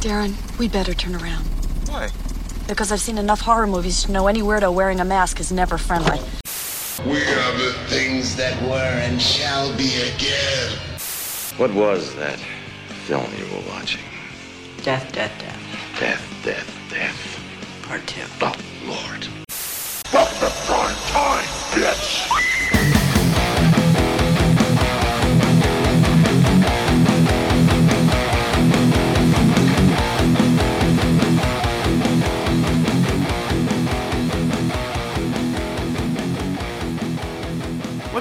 [0.00, 1.44] Darren, we better turn around.
[1.88, 2.10] Why?
[2.68, 5.78] Because I've seen enough horror movies to know any weirdo wearing a mask is never
[5.78, 6.20] friendly.
[7.04, 10.72] We are the things that were and shall be again.
[11.56, 12.38] What was that
[13.06, 14.02] film you were watching?
[14.82, 16.00] Death, death, death.
[16.00, 17.40] Death, death, death.
[17.82, 18.22] Part two.
[18.40, 18.54] Oh,
[18.84, 19.28] Lord.
[19.48, 22.15] Stop the prime time, bitch!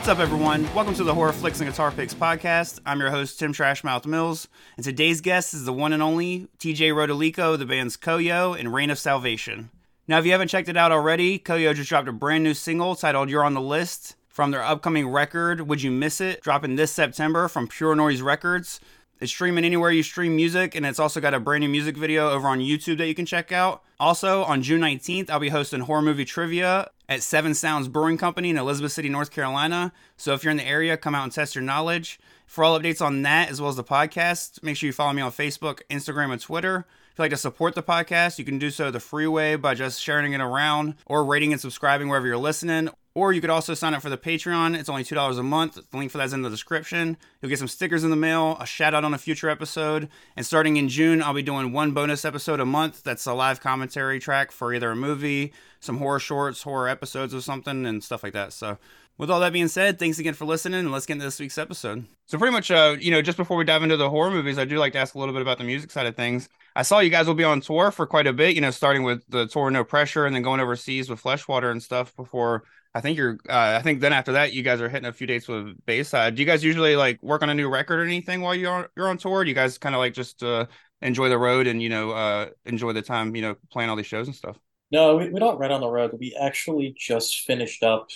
[0.06, 0.72] What's up, everyone?
[0.76, 2.80] Welcome to the Horror Flicks and Guitar Picks podcast.
[2.86, 6.92] I'm your host, Tim Trashmouth Mills, and today's guest is the one and only TJ
[6.92, 9.72] Rotolico, the band's Koyo and Rain of Salvation.
[10.08, 12.94] Now, if you haven't checked it out already, Koyo just dropped a brand new single
[12.94, 16.92] titled You're on the List from their upcoming record, Would You Miss It, dropping this
[16.92, 18.80] September from Pure Noise Records.
[19.20, 22.30] It's streaming anywhere you stream music, and it's also got a brand new music video
[22.30, 23.82] over on YouTube that you can check out.
[24.00, 28.50] Also, on June 19th, I'll be hosting horror movie trivia at Seven Sounds Brewing Company
[28.50, 29.94] in Elizabeth City, North Carolina.
[30.18, 32.20] So if you're in the area, come out and test your knowledge.
[32.48, 35.22] For all updates on that, as well as the podcast, make sure you follow me
[35.22, 36.86] on Facebook, Instagram, and Twitter.
[37.12, 39.74] If you'd like to support the podcast, you can do so the free way by
[39.74, 42.90] just sharing it around or rating and subscribing wherever you're listening.
[43.16, 44.78] Or you could also sign up for the Patreon.
[44.78, 45.76] It's only $2 a month.
[45.76, 47.16] The link for that's in the description.
[47.42, 50.10] You'll get some stickers in the mail, a shout out on a future episode.
[50.36, 53.04] And starting in June, I'll be doing one bonus episode a month.
[53.04, 57.40] That's a live commentary track for either a movie, some horror shorts, horror episodes or
[57.40, 58.52] something, and stuff like that.
[58.52, 58.78] So
[59.18, 61.58] with all that being said, thanks again for listening, and let's get into this week's
[61.58, 62.06] episode.
[62.26, 64.66] So, pretty much, uh, you know, just before we dive into the horror movies, I
[64.66, 66.50] do like to ask a little bit about the music side of things.
[66.76, 69.04] I saw you guys will be on tour for quite a bit, you know, starting
[69.04, 72.64] with the tour No Pressure and then going overseas with Fleshwater and stuff before.
[72.96, 75.28] I think you're, uh, I think then after that, you guys are hitting a few
[75.28, 76.36] dates with Bayside.
[76.36, 79.10] Do you guys usually like work on a new record or anything while you're you're
[79.10, 79.44] on tour?
[79.44, 80.68] Do you guys kind of like just uh,
[81.02, 84.06] enjoy the road and, you know, uh, enjoy the time, you know, playing all these
[84.06, 84.58] shows and stuff?
[84.92, 86.16] No, we, we don't write on the road.
[86.18, 88.08] We actually just finished up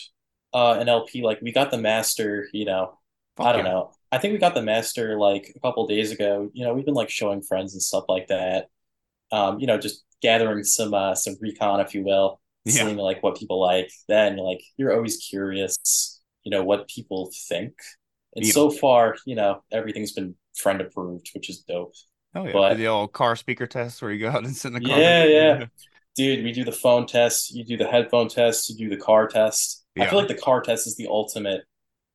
[0.54, 1.24] uh an LP.
[1.24, 2.98] Like we got the master, you know,
[3.38, 3.72] I don't yeah.
[3.72, 3.92] know.
[4.14, 6.50] I think we got the master like a couple days ago.
[6.54, 8.70] You know, we've been like showing friends and stuff like that.
[9.30, 12.84] Um, you know, just gathering some uh some recon, if you will, Yeah.
[12.86, 13.90] seeing like what people like.
[14.08, 17.74] Then like you're always curious, you know, what people think.
[18.36, 18.52] And Yeah.
[18.54, 21.94] so far, you know, everything's been friend approved, which is dope.
[22.36, 24.76] Oh yeah, But- the old car speaker test where you go out and sit in
[24.82, 25.00] the car.
[25.00, 25.66] Yeah, yeah.
[26.16, 29.28] Dude, we do the phone test, you do the headphone test, you do the car
[29.28, 29.86] test.
[29.98, 31.64] I feel like the car test is the ultimate.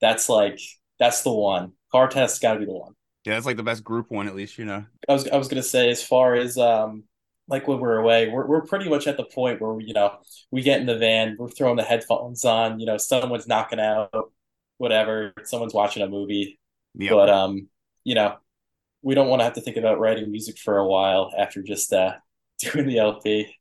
[0.00, 0.59] That's like
[0.98, 1.72] that's the one.
[1.91, 2.92] Car test gotta be the one.
[3.25, 4.84] Yeah, that's like the best group one at least, you know.
[5.09, 7.04] I was I was gonna say as far as um
[7.49, 10.19] like when we're away, we're we're pretty much at the point where you know,
[10.50, 14.32] we get in the van, we're throwing the headphones on, you know, someone's knocking out,
[14.78, 16.59] whatever, someone's watching a movie.
[16.94, 17.10] Yeah.
[17.10, 17.69] But um,
[18.04, 18.37] you know,
[19.03, 21.93] we don't want to have to think about writing music for a while after just
[21.93, 22.15] uh
[22.59, 23.54] doing the LP.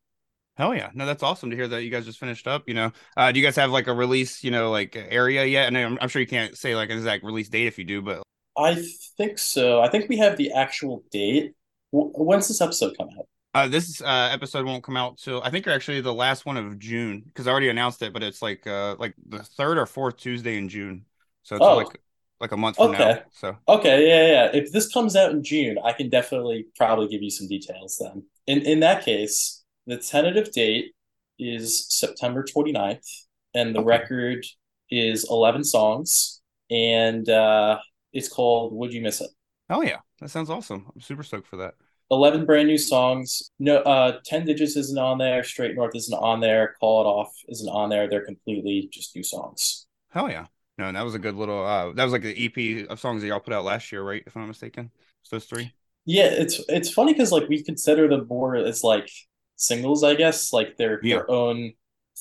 [0.56, 0.92] Hell yeah.
[0.94, 2.92] No, that's awesome to hear that you guys just finished up, you know.
[3.18, 5.68] Uh do you guys have like a release, you know, like area yet?
[5.68, 8.02] And I'm, I'm sure you can't say like an exact release date if you do,
[8.02, 8.24] but
[8.58, 8.84] I
[9.18, 9.82] think so.
[9.82, 11.56] I think we have the actual date.
[11.92, 13.28] W- When's this episode come out?
[13.54, 16.80] Uh this uh episode won't come out till I think actually the last one of
[16.80, 20.18] June because I already announced it, but it's like uh like the third or fourth
[20.18, 21.06] Tuesday in June.
[21.44, 21.70] So it's Oh.
[21.70, 22.02] like
[22.40, 23.14] like a month from now.
[23.14, 23.22] Okay.
[23.32, 24.52] So Okay, yeah, yeah.
[24.62, 28.24] If this comes out in June, I can definitely probably give you some details then.
[28.48, 30.94] In in that case, the tentative date
[31.40, 33.08] is September 29th,
[33.56, 33.84] and the Okay.
[33.84, 34.46] record
[34.92, 36.42] is 11 songs,
[36.72, 37.80] and uh,
[38.14, 39.32] it's called Would You Miss It?
[39.70, 40.92] oh yeah, that sounds awesome.
[40.94, 41.76] I'm super stoked for that.
[42.14, 43.52] 11 brand new songs.
[43.60, 45.44] No, uh, 10 Digits isn't on there.
[45.44, 46.76] Straight North isn't on there.
[46.80, 48.10] Call It Off isn't on there.
[48.10, 49.88] They're completely just new songs.
[50.10, 50.48] Hell yeah.
[50.78, 53.22] No, and that was a good little uh that was like the EP of songs
[53.22, 54.24] that y'all put out last year, right?
[54.26, 54.92] If I'm not mistaken.
[55.22, 55.72] It's those three.
[56.06, 59.10] Yeah, it's it's funny because like we consider them more as like
[59.56, 61.18] singles, I guess, like they're Yeah.
[61.18, 61.74] their own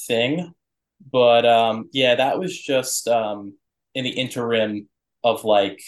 [0.06, 0.54] thing.
[1.10, 3.54] But um yeah, that was just um
[3.94, 4.88] in the interim
[5.25, 5.81] of like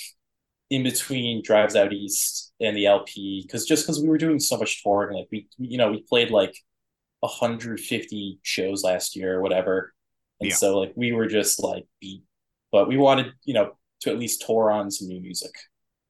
[0.75, 4.57] in between Drives Out East and the LP because just because we were doing so
[4.59, 6.55] much touring, like we you know we played like
[7.21, 9.95] 150 shows last year or whatever,
[10.41, 10.57] and Yeah.
[10.57, 12.23] so like we were just like beat,
[12.73, 15.53] but we wanted you know to at least tour on some new music.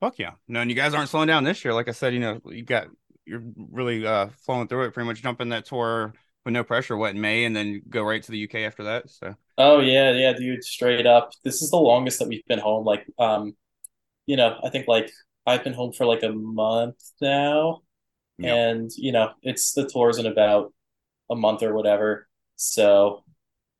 [0.00, 0.33] Fuck yeah.
[0.49, 1.73] No, and you guys aren't slowing down this year.
[1.75, 2.89] Like I said, you know, you got
[3.27, 6.12] you're really uh flowing through it, pretty much jumping that tour
[6.44, 9.09] with no pressure, what in May, and then go right to the UK after that.
[9.11, 11.31] So Oh yeah, yeah, dude, straight up.
[11.44, 12.85] This is the longest that we've been home.
[12.85, 13.55] Like, um,
[14.26, 15.11] you know, I think like
[15.47, 17.82] I've been home for like a month now,
[18.38, 18.59] Yeah.
[18.59, 20.75] and you know, it's the tour's in about
[21.31, 22.29] a month or whatever.
[22.56, 23.25] So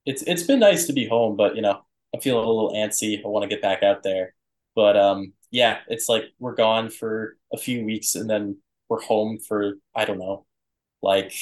[0.06, 1.81] it's it's been nice to be home, but you know,
[2.14, 3.25] I'm feeling a little antsy.
[3.25, 4.35] I want to get back out there.
[4.75, 8.58] But um, yeah, it's like we're gone for a few weeks and then
[8.88, 10.47] we're home for I don't know,
[11.02, 11.35] like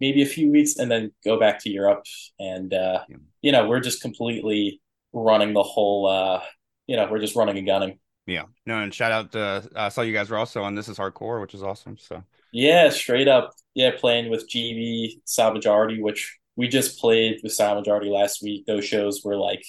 [0.00, 2.04] maybe a few weeks, and then go back to Europe,
[2.38, 3.16] and uh, Yeah.
[3.42, 4.80] you know we're just completely
[5.12, 6.06] running the whole.
[6.06, 6.42] Uh,
[6.86, 7.98] you know, we're just running and gunning.
[8.26, 8.44] Yeah.
[8.66, 11.40] No, and shout out to I saw you guys were also on This Is Hardcore,
[11.40, 11.98] which is awesome.
[11.98, 12.22] So
[12.52, 13.52] Yeah, straight up.
[13.74, 15.20] Yeah, playing with GB,
[15.52, 18.66] Majority, which we just played with Majority last week.
[18.66, 19.62] Those shows were like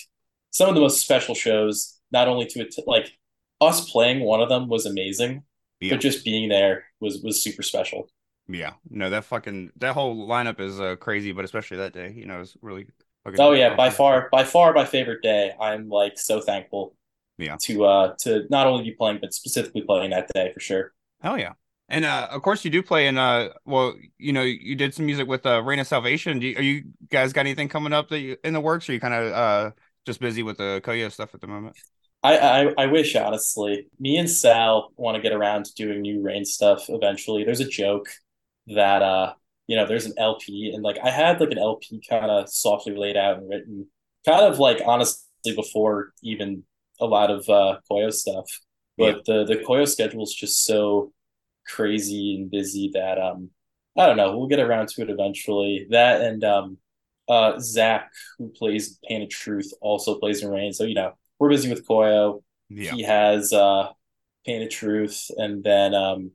[0.52, 2.00] some of the most special shows.
[2.12, 3.12] Not only to it, like
[3.62, 5.44] us playing one of them was amazing,
[5.80, 5.96] Yeah.
[5.96, 8.08] but just being there was was super special.
[8.48, 8.74] yeah.
[8.90, 12.42] No, that fucking that whole lineup is uh, crazy, but especially that day, you know,
[12.42, 12.88] it's really
[13.24, 15.54] fucking Oh yeah, by far, by far my favorite day.
[15.60, 16.96] I'm like so thankful.
[17.38, 17.58] Yeah.
[17.62, 20.94] To uh to not only be playing, but specifically playing that day for sure.
[21.22, 21.54] Hell yeah.
[21.88, 23.18] And uh, of course, you do play in.
[23.18, 26.40] Uh, well, you know, you did some music with uh, Rain of Salvation.
[26.40, 28.90] Do you, are you guys got anything coming up that you, in the works?
[28.90, 29.72] Or are you kind of uh,
[30.06, 31.76] just busy with the Koyo stuff at the moment?
[32.24, 33.88] I, I I wish honestly.
[34.00, 37.44] Me and Sal want to get around to doing new rain stuff eventually.
[37.44, 38.10] There's a joke
[38.68, 39.34] that uh
[39.68, 42.96] you know there's an LP and like I had like an LP kind of softly
[42.96, 43.88] laid out and written,
[44.26, 46.64] kind of like honestly before even
[47.00, 48.60] a lot of uh Koyo stuff.
[48.98, 51.12] But the the Koyo schedule is just so
[51.68, 53.50] crazy and busy that um
[53.98, 54.38] I don't know.
[54.38, 55.88] We'll get around to it eventually.
[55.90, 56.78] That and um
[57.28, 60.74] uh Zach who plays Pain of Truth also plays in Rain.
[60.74, 62.44] So you know we're busy with Koyo.
[62.70, 62.92] Yeah.
[62.92, 63.90] He has uh
[64.46, 66.32] Pain of Truth, and then um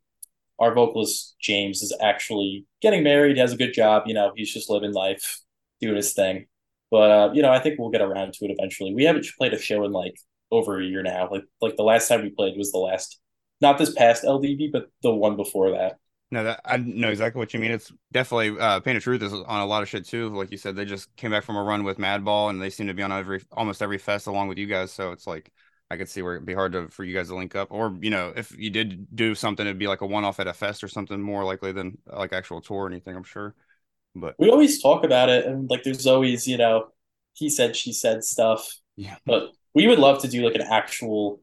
[0.58, 3.36] our vocalist James is actually getting married.
[3.36, 4.02] He has a good job.
[4.06, 5.40] You know, he's just living life,
[5.80, 6.46] doing his thing.
[6.90, 8.94] But uh, you know, I think we'll get around to it eventually.
[8.94, 10.16] We haven't played a show in like
[10.50, 11.29] over a year now.
[11.31, 13.19] Like like the last time we played was the last,
[13.61, 15.99] not this past LDV, but the one before that.
[16.32, 17.73] No, that I know exactly what you mean.
[17.73, 20.29] It's definitely uh, Pain of Truth is on a lot of shit too.
[20.29, 22.87] Like you said, they just came back from a run with Madball, and they seem
[22.87, 24.93] to be on every almost every fest along with you guys.
[24.93, 25.50] So it's like
[25.91, 27.96] I could see where it'd be hard to for you guys to link up, or
[28.00, 30.53] you know, if you did do something, it'd be like a one off at a
[30.53, 33.17] fest or something more likely than like actual tour or anything.
[33.17, 33.56] I'm sure,
[34.14, 36.88] but We always talk about it, and like there's always you know,
[37.35, 38.69] he said she said stuff.
[38.96, 41.40] yeah, But we would love to do like an actual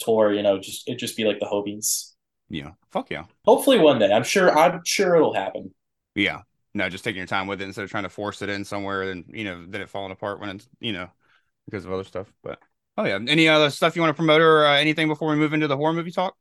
[0.00, 0.32] tour.
[0.32, 2.12] You know, just it just be like the Hobies.
[2.48, 4.12] yeah, fuck yeah, Hopefully one day.
[4.12, 4.56] I'm sure.
[4.56, 5.74] I'm sure it'll happen.
[6.14, 6.42] yeah.
[6.72, 9.02] No, just taking your time with it instead of trying to force it in somewhere
[9.10, 11.08] and you know then it falling apart when it's you know
[11.66, 12.32] because of other stuff.
[12.44, 12.60] But
[12.96, 15.52] oh yeah, any other stuff you want to promote or uh, anything before we move
[15.52, 16.36] into the horror movie talk?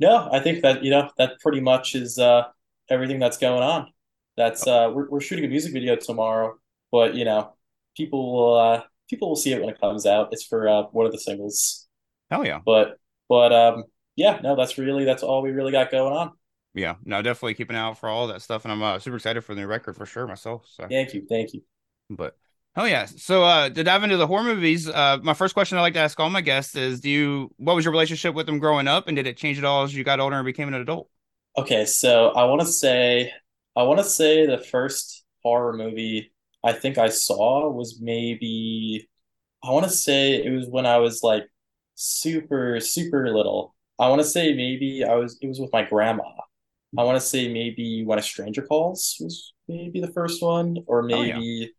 [0.00, 2.44] No, I think that you know that pretty much is uh
[2.90, 3.92] everything that's going on.
[4.36, 6.58] That's uh we're we're shooting a music video tomorrow,
[6.90, 7.52] but you know
[7.96, 10.28] people will uh people will see it when it comes out.
[10.32, 11.86] It's for uh one of the singles,
[12.30, 12.60] Hell yeah.
[12.64, 13.84] but but um
[14.16, 16.32] yeah, no, that's really that's all we really got going on.
[16.74, 19.16] Yeah, no, definitely keeping an eye out for all that stuff, and I'm uh, super
[19.16, 20.66] excited for the new record for sure myself.
[20.70, 21.62] So, Thank you, thank you.
[22.10, 22.36] but
[22.76, 25.80] oh yeah, so uh, to dive into the horror movies, uh, my first question I
[25.80, 28.58] like to ask all my guests is, do you what was your relationship with them
[28.58, 30.74] growing up, and did it change at all as you got older and became an
[30.74, 31.08] adult?
[31.56, 33.32] Okay, so I want to say
[33.74, 36.32] I want to say the first horror movie
[36.64, 39.08] I think I saw was maybe
[39.64, 41.44] I want to say it was when I was like
[41.94, 43.74] super super little.
[43.98, 46.24] I want to say maybe I was it was with my grandma.
[46.98, 51.02] I want to say maybe When a Stranger Calls was maybe the first one or
[51.10, 51.34] Oh, yeah.
[51.34, 51.72] maybe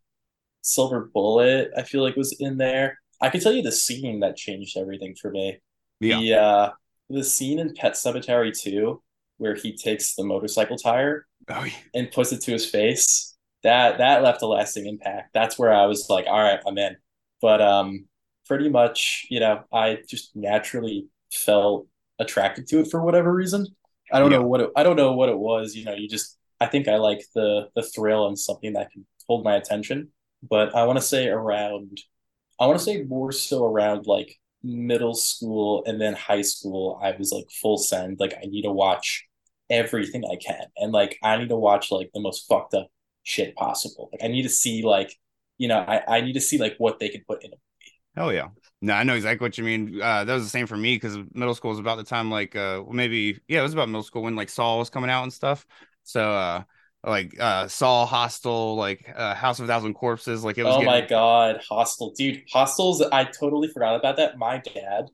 [0.62, 2.98] Silver Bullet I feel like was in there.
[3.20, 5.60] I can tell you the scene that changed everything for me.
[6.00, 6.70] Yeah, The uh
[7.10, 9.02] the scene in Pet Sematary 2
[9.38, 13.98] where he takes the motorcycle tire oh yeah, and puts it to his face, that
[13.98, 15.30] that left a lasting impact.
[15.34, 16.96] That's where I was like, all right, I'm in.
[17.42, 18.06] But um
[18.46, 21.86] pretty much, you know, I just naturally felt
[22.18, 23.66] attracted to it for whatever reason.
[24.12, 24.38] I don't Yeah.
[24.38, 26.88] know what it, I don't know what it was, you know, you just I think
[26.88, 30.08] I like the the thrill and something that can hold my attention.
[30.42, 31.98] But I want to say around
[32.58, 37.12] I want to say more so around like middle school and then high school, I
[37.12, 38.20] was like full send.
[38.20, 39.26] Like I need to watch
[39.70, 40.66] everything I can.
[40.76, 42.88] And like I need to watch like the most fucked up
[43.30, 44.08] shit possible.
[44.12, 45.14] Like I need to see like,
[45.58, 47.58] you know, I, I need to see like what they could put in it.
[48.16, 48.48] hell yeah.
[48.82, 50.00] No, I know exactly what you mean.
[50.00, 52.56] Uh, that was the same for me because middle school was about the time, like,
[52.56, 55.32] uh, maybe yeah, it was about middle school when like Saw was coming out and
[55.32, 55.66] stuff.
[56.02, 56.62] So, uh,
[57.04, 60.76] like, uh, Saw, Hostel, like, uh, House of a Thousand Corpses, like it was.
[60.76, 62.12] Oh my god, Hostel.
[62.16, 64.38] Dude, Hostels, I totally forgot about that.
[64.38, 65.10] My dad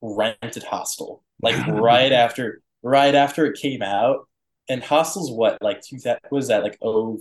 [0.00, 1.24] rented Hostel.
[1.42, 4.28] Like right after right after it came out.
[4.68, 7.18] And Hostel's what, like two that was that like 05,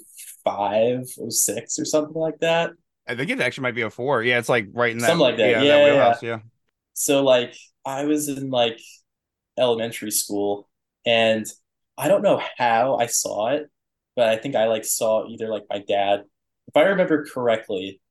[1.29, 2.71] 06 or something like that?
[3.07, 4.23] I think it actually might be a four.
[4.23, 5.07] Yeah, it's like right in that.
[5.07, 5.49] Something like that.
[5.49, 6.29] Yeah, Yeah, that yeah.
[6.29, 6.39] Yeah.
[6.93, 8.79] So like I was in like
[9.57, 10.69] elementary school
[11.05, 11.45] and
[11.97, 13.69] I don't know how I saw it,
[14.15, 16.23] but I think I like saw either like my dad,
[16.67, 18.01] if I remember correctly,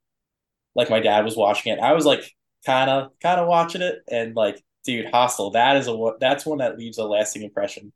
[0.74, 1.78] like my dad was watching it.
[1.80, 2.22] I was like
[2.64, 6.58] kind of kind of watching it and like dude, Hostel, that is a that's one
[6.58, 7.92] that leaves a lasting impression.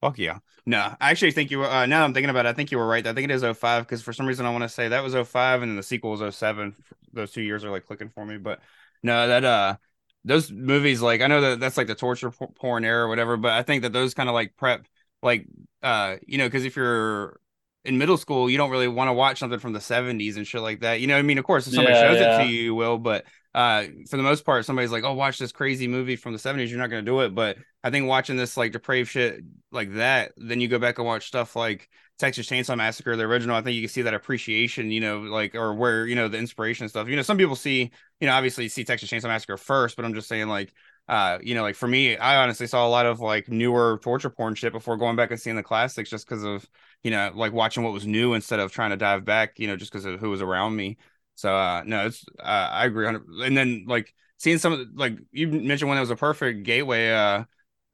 [0.00, 0.38] Fuck yeah.
[0.66, 2.78] No, I actually think you were, uh, now I'm thinking about it, I think you
[2.78, 3.06] were right.
[3.06, 5.14] I think it is 05 because for some reason I want to say that was
[5.14, 6.74] 05 and then the sequel was 07.
[7.12, 8.38] Those two years are like clicking for me.
[8.38, 8.60] But
[9.02, 9.76] no, that, uh,
[10.24, 13.52] those movies, like, I know that that's like the torture porn era or whatever, but
[13.52, 14.86] I think that those kind of like prep,
[15.22, 15.46] like,
[15.82, 17.40] uh, you know, because if you're
[17.84, 20.60] in middle school, you don't really want to watch something from the 70s and shit
[20.60, 21.00] like that.
[21.00, 22.20] You know, I mean, of course, if somebody Yeah, shows yeah.
[22.20, 25.38] it to you, you will, but uh, for the most part, somebody's like, oh, watch
[25.38, 27.34] this crazy movie from the 70s, you're not to do it.
[27.34, 29.42] But I think watching this like depraved shit
[29.72, 31.88] like that, then you go back and watch stuff like
[32.18, 33.56] Texas Chainsaw Massacre, the original.
[33.56, 36.38] I think you can see that appreciation, you know, like or where you know the
[36.38, 37.08] inspiration and stuff.
[37.08, 37.90] You know, some people see,
[38.20, 40.72] you know, obviously see Texas Chainsaw Massacre first, but I'm just saying like.
[41.08, 44.30] Uh, you know, like for me, I honestly saw a lot of like newer torture
[44.30, 46.64] porn shit before going back and seeing the classics, just because of
[47.02, 49.74] you know, like watching what was new instead of trying to dive back, you know,
[49.74, 50.98] just because of who was around me.
[51.40, 53.06] So uh no, it's uh, I agree.
[53.06, 56.16] 100 And then like seeing some of the, like you mentioned one that was a
[56.16, 57.44] perfect gateway, uh,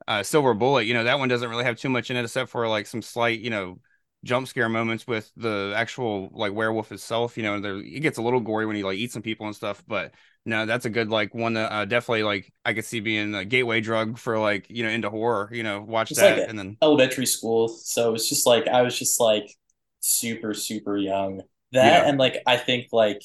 [0.08, 0.84] uh, Silver Bullet.
[0.84, 3.02] You know, that one doesn't really have too much in it except for like some
[3.02, 3.80] slight, you know,
[4.24, 7.36] jump scare moments with the actual like werewolf itself.
[7.36, 9.56] You know, there it gets a little gory when he like eats some people and
[9.56, 10.12] stuff, but
[10.44, 13.44] no, that's a good like one that uh, definitely like I could see being a
[13.44, 15.50] gateway drug for like you know into horror.
[15.52, 18.82] You know, watch It's that like and then elementary school, so it's just like I
[18.82, 19.56] was just like
[20.00, 21.42] super super young.
[21.76, 22.08] That Yeah.
[22.10, 23.22] and like I think like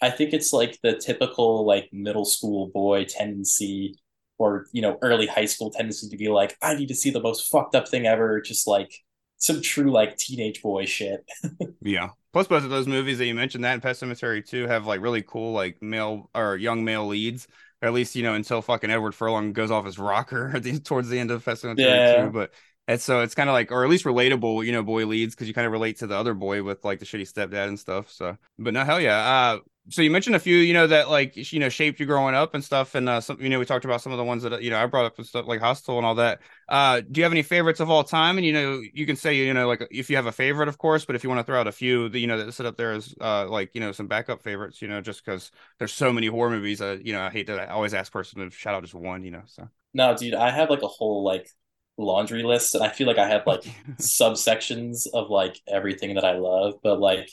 [0.00, 3.96] I think it's like the typical like middle school boy tendency
[4.38, 7.22] or you know early high school tendency to be like I need to see the
[7.22, 8.92] most fucked up thing ever, just like
[9.38, 11.24] some true like teenage boy shit.
[11.80, 12.10] Yeah.
[12.32, 15.00] Plus, both of those movies that you mentioned, that and Pet Sematary too, have like
[15.00, 17.46] really cool like male or young male leads.
[17.80, 20.78] Or at least you know until fucking Edward Furlong goes off his rocker at the,
[20.80, 22.24] towards the end of Pet Sematary Yeah.
[22.24, 22.30] too.
[22.30, 22.50] But
[22.88, 25.46] it's so it's kind of like, or at least relatable, you know, boy leads because
[25.48, 28.10] you kind of relate to the other boy with like the shitty stepdad and stuff.
[28.10, 29.18] So, but no, hell yeah.
[29.18, 29.58] Uh,
[29.90, 32.54] so you mentioned a few, you know, that like you know shaped you growing up
[32.54, 34.62] and stuff, and uh, some, you know, we talked about some of the ones that
[34.62, 36.40] you know I brought up and stuff like Hostel and all that.
[36.68, 38.36] Uh, do you have any favorites of all time?
[38.38, 40.78] And you know, you can say you know like if you have a favorite, of
[40.78, 42.66] course, but if you want to throw out a few, that you know that sit
[42.66, 45.92] up there as uh like you know some backup favorites, you know, just because there's
[45.92, 46.80] so many horror movies.
[46.82, 49.24] Uh, you know, I hate that I always ask person to shout out just one,
[49.24, 49.42] you know.
[49.46, 51.48] So No, dude, I have like a whole like
[51.98, 53.62] laundry list, and I feel like I have like
[54.00, 57.28] subsections of like everything that I love, but like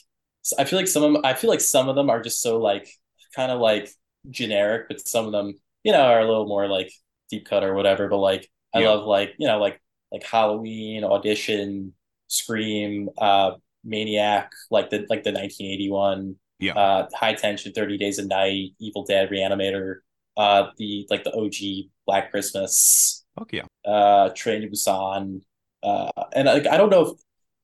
[0.60, 2.60] i feel like some of them, I feel like some of them are just so
[2.60, 2.88] like
[3.36, 3.90] kind of like
[4.30, 6.92] generic, but some of them, you know, are a little more like
[7.30, 8.08] deep cut or whatever.
[8.10, 8.82] But like I Yeah.
[8.82, 9.82] love like you know like
[10.12, 11.94] like Halloween, Audition,
[12.28, 13.52] Scream, uh,
[13.84, 19.06] Maniac, like the like the 1981, yeah, uh, High Tension, 30 Days a Night, Evil
[19.06, 19.98] Dead, Reanimator,
[20.38, 25.42] uh, the like the OG Black Christmas fuck yeah, uh Train to Busan.
[25.84, 27.20] Uh and like I don't know if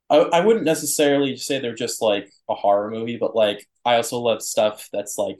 [0.09, 4.19] I, I wouldn't necessarily say they're just like a horror movie, but like I also
[4.19, 5.39] love stuff that's like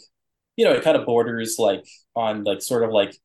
[0.57, 1.85] you know, it kind of borders like
[2.15, 3.15] on like sort of like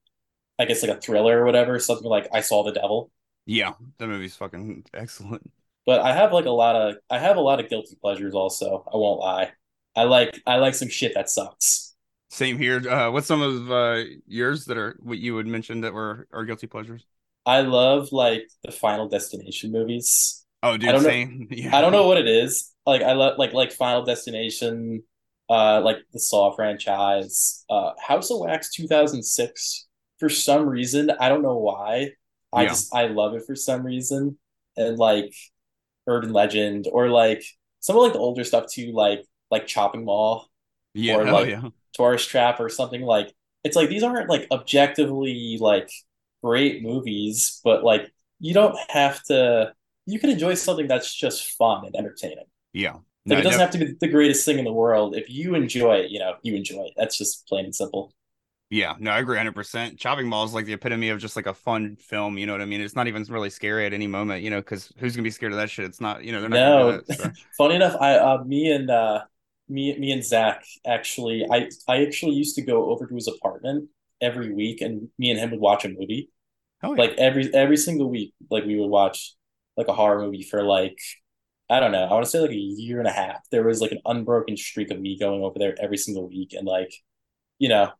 [0.58, 3.10] I guess like a thriller or whatever, something like I Saw the Devil.
[3.46, 3.72] yeah.
[3.98, 5.50] That movie's fucking excellent.
[5.86, 8.84] But I have like a lot of I have a lot of guilty pleasures also,
[8.92, 9.52] I won't lie.
[9.94, 11.85] I like I like some shit that sucks.
[12.36, 12.86] Same here.
[12.86, 16.44] Uh, what's some of uh yours that are what you would mention that were are
[16.44, 17.06] guilty pleasures?
[17.46, 20.44] I love like the Final Destination movies.
[20.62, 22.74] Oh, dude, I don't know- Yeah, I don't know what it is.
[22.84, 25.02] Like I love like like Final Destination,
[25.48, 29.86] uh, like the Saw franchise, uh, House of Wax two thousand six.
[30.18, 32.10] For some reason, I don't know why.
[32.52, 32.68] I Yeah.
[32.68, 34.38] just I love it for some reason,
[34.76, 35.32] and like
[36.06, 37.42] Urban Legend or like
[37.80, 40.50] some of like the older stuff too, like like Chopping Mall,
[40.96, 41.68] Yeah, or, like, yeah.
[41.94, 43.34] Tourist Trap, or something like.
[43.64, 45.90] It's like these aren't like objectively like
[46.42, 49.74] great movies, but like you don't have to.
[50.06, 52.44] You can enjoy something that's just fun and entertaining.
[52.72, 52.92] Yeah.
[52.92, 55.16] Like No, it doesn't have to be the greatest thing in the world.
[55.16, 56.92] If you enjoy it, you know, you enjoy it.
[56.96, 58.12] That's just plain and simple.
[58.68, 59.96] Yeah, no, I agree 100%.
[59.98, 62.60] Chopping Mall is like the epitome of just like a fun film, you know what
[62.60, 62.80] I mean?
[62.80, 65.52] It's not even really scary at any moment, you know, because who's gonna be scared
[65.52, 65.84] of that shit?
[65.84, 67.00] It's not, you know, they're not No.
[67.00, 67.14] do.
[67.14, 67.30] So.
[67.56, 69.22] Funny enough, I uh, me and uh,
[69.68, 73.88] me me and Zach actually, I I actually used to go over to his apartment
[74.20, 76.30] every week, and me and him would watch a movie.
[76.80, 77.02] Hell yeah.
[77.02, 79.34] Like every every single week, like we would watch
[79.76, 80.98] like a horror movie for like
[81.68, 83.48] I don't know, I want to say like a year and a half.
[83.50, 86.66] There was like an unbroken streak of me going over there every single week, and
[86.66, 86.92] like,
[87.58, 87.90] you know,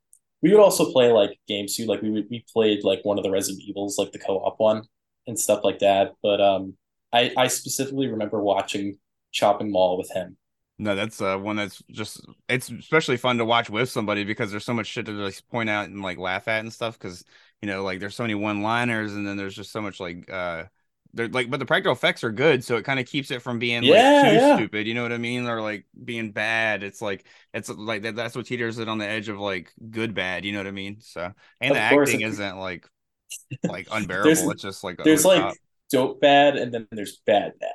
[0.42, 1.86] we would also play like games too.
[1.86, 4.84] Like we would, we played like one of the Resident Evils, like the co-op one
[5.26, 6.12] and stuff like that.
[6.22, 6.74] But um,
[7.12, 8.98] I I specifically remember watching
[9.32, 10.36] Chopping Mall with him.
[10.78, 14.64] No, that's uh one that's just it's especially fun to watch with somebody because there's
[14.64, 17.24] so much shit to like point out and like laugh at and stuff because
[17.62, 20.30] you know like there's so many one liners and then there's just so much like
[20.30, 20.64] uh
[21.14, 23.58] they're like but the practical effects are good so it kind of keeps it from
[23.58, 24.66] being Yeah, like too yeah.
[24.66, 28.14] stupid you know what I mean or like being bad it's like it's like that,
[28.14, 30.72] that's what teeters it on the edge of like good bad you know what I
[30.72, 32.86] mean so and Of the course, acting isn't like
[33.66, 35.58] like unbearable it's just like There's like top.
[35.90, 37.72] dope bad and then there's bad bad.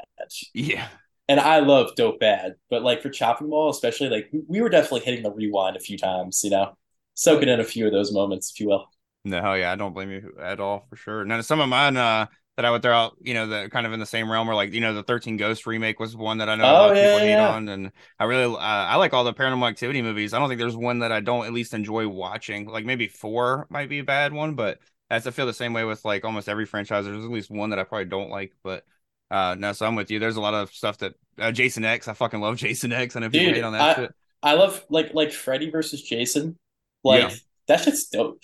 [0.53, 0.87] Yeah.
[1.31, 5.01] And I love dope bad, but like for Chopping Mall, especially, like we were definitely
[5.01, 6.77] hitting the rewind a few times, you know,
[7.13, 8.87] soaking in a few of those moments, if you will.
[9.23, 11.23] No, hell yeah, I don't blame you at all for sure.
[11.25, 12.25] Now some of mine uh
[12.57, 14.55] that I would throw out, you know, that kind of in the same realm, or
[14.55, 16.91] like you know, the Thirteen Ghost remake was one that I know a lot Oh
[16.91, 17.55] of yeah, people hate yeah.
[17.55, 20.33] on, and I really, uh, I like all the Paranormal Activity movies.
[20.33, 22.65] I don't think there's one that I don't at least enjoy watching.
[22.67, 25.83] Like maybe four might be a bad one, but as I feel the same way
[25.85, 27.05] with like almost every franchise.
[27.05, 28.85] There's at least one that I probably don't like, but
[29.31, 30.19] uh, no, so I'm with you.
[30.19, 32.07] There's a lot of stuff that uh, Jason X.
[32.07, 33.15] I fucking love Jason X.
[33.15, 34.15] I know people Dude, hate on that I- shit.
[34.43, 36.57] I love like like Freddy versus Jason.
[37.03, 37.35] Like Yeah.
[37.67, 38.41] that shit's dope.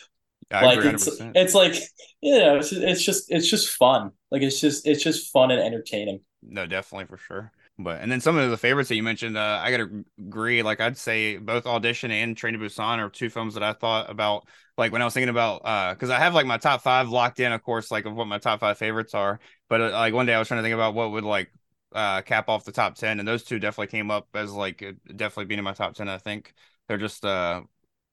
[0.52, 1.76] I like it's it's like
[2.22, 4.12] you know it's, it's just it's just fun.
[4.32, 6.22] Like it's just it's just fun and entertaining.
[6.42, 7.52] No, definitely for sure.
[7.80, 10.64] But and then some of the favorites that you mentioned, uh, I gotta agree.
[10.64, 14.10] Like I'd say both Audition and Train to Busan are two films that I thought
[14.10, 14.48] about.
[14.78, 17.40] Like when I was thinking about, uh, because I have like my top five locked
[17.40, 19.40] in, of course, like of what my top five favorites are.
[19.70, 21.52] But uh, like one day I was trying to think about what would like
[21.94, 24.94] uh cap off the top ten, and those two definitely came up as like uh,
[25.16, 26.10] definitely being in my top ten.
[26.10, 26.54] I think
[26.88, 27.62] they're just uh,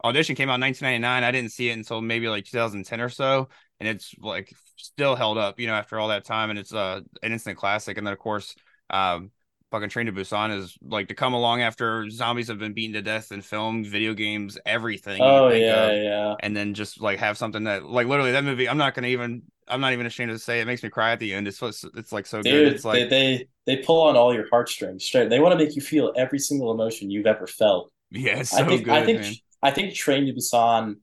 [0.05, 1.25] Audition came out in 1999.
[1.25, 3.49] I didn't see it until maybe like 2010 or so,
[3.81, 7.01] and it's like still held up, you know, after all that time, and it's uh
[7.23, 7.97] an instant classic.
[7.97, 8.55] And then of course,
[8.91, 9.31] um,
[9.75, 13.03] fucking Train to Busan is like to come along after zombies have been beaten to
[13.03, 15.21] death in film, video games, everything.
[15.21, 16.35] Oh yeah, of, yeah.
[16.41, 18.69] and then just like have something that like literally that movie.
[18.69, 19.43] I'm not gonna even.
[19.67, 21.49] I'm not even ashamed to say it makes me cry at the end.
[21.49, 22.51] It's it's, it's like so good.
[22.51, 25.31] Dude, It's like they, they they pull on all your heartstrings straight.
[25.31, 27.91] They want to make you feel every single emotion you've ever felt.
[28.11, 29.35] yeah, so I think good, I think man.
[29.63, 30.97] I think Train to Busan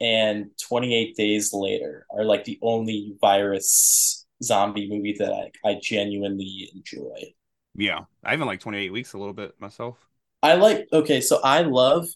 [0.00, 6.70] and 28 Days Later are like the only virus zombie movie that I, I genuinely
[6.74, 7.34] enjoy.
[7.74, 10.08] Yeah, I even like 28 weeks a little bit myself.
[10.42, 12.06] I like okay, so I love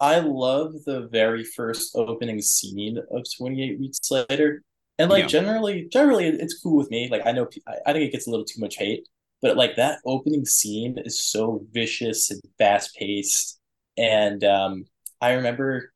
[0.00, 4.62] I love the very first opening scene of 28 Weeks Later.
[4.98, 5.28] And like Yeah.
[5.28, 7.08] generally generally it's cool with me.
[7.10, 9.08] Like I know I, I think it gets a little too much hate,
[9.42, 13.60] but like that opening scene is so vicious and fast paced.
[13.98, 14.86] And um
[15.20, 15.92] I remember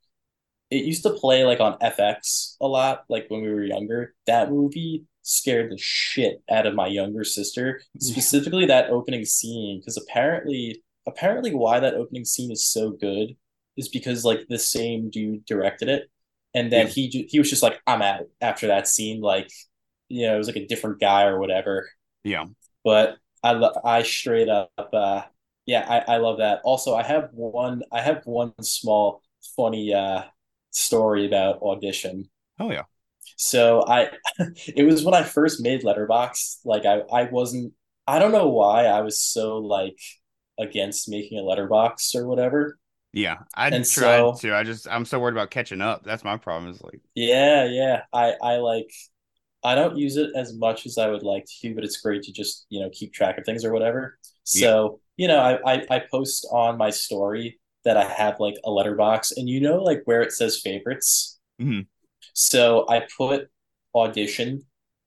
[0.70, 4.14] it used to play like on FX a lot, like when we were younger.
[4.26, 9.96] That movie scared the shit out of my younger sister, specifically that opening scene, because
[9.96, 13.36] apparently, apparently, why that opening scene is so good
[13.76, 16.10] is because like the same dude directed it,
[16.54, 16.92] and then Yeah.
[16.92, 19.50] he he was just like, I'm out after that scene, like
[20.08, 21.88] you know, it was like a different guy or whatever.
[22.24, 22.46] Yeah,
[22.84, 25.22] But I lo- I straight up, uh,
[25.66, 26.60] yeah, I I love that.
[26.64, 29.22] Also, I have one I have one small
[29.56, 30.24] funny uh
[30.70, 32.30] story about audition.
[32.58, 32.84] oh yeah,
[33.36, 34.10] So I,
[34.66, 36.58] it was when I first made Letterboxd.
[36.64, 37.72] Like I, I wasn't.
[38.06, 39.98] I don't know why I was so like
[40.58, 42.78] against making a Letterboxd or whatever.
[43.12, 43.38] yeah.
[43.54, 44.54] I And tried so- to.
[44.54, 46.02] I just I'm so worried about catching up.
[46.04, 46.70] That's my problem.
[46.72, 48.02] Is like Yeah, yeah.
[48.12, 48.90] I, I like.
[49.64, 52.32] I don't use it as much as I would like to, but it's great to
[52.32, 54.18] just you know keep track of things or whatever.
[54.44, 58.70] So you know, I, I I post on my story that I have like a
[58.70, 61.38] Letterboxd, and you know, like where it says favorites.
[61.60, 61.86] Mhm.
[62.32, 63.50] So I put
[63.94, 64.62] audition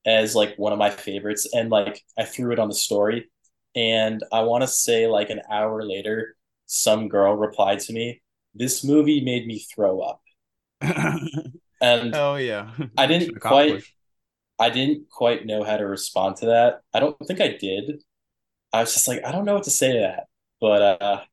[0.06, 3.30] as like one of my favorites, and like I threw it on the story,
[3.76, 6.36] and I want to say like an hour later,
[6.68, 8.22] some girl replied to me,
[8.54, 10.22] "This movie made me throw up,"
[11.82, 12.72] and oh yeah.
[12.98, 13.84] I didn't quite-
[14.60, 16.82] I didn't quite know how to respond to that.
[16.94, 18.04] I don't think I did.
[18.74, 20.28] I was just like, I don't know what to say to that.
[20.62, 21.26] But uh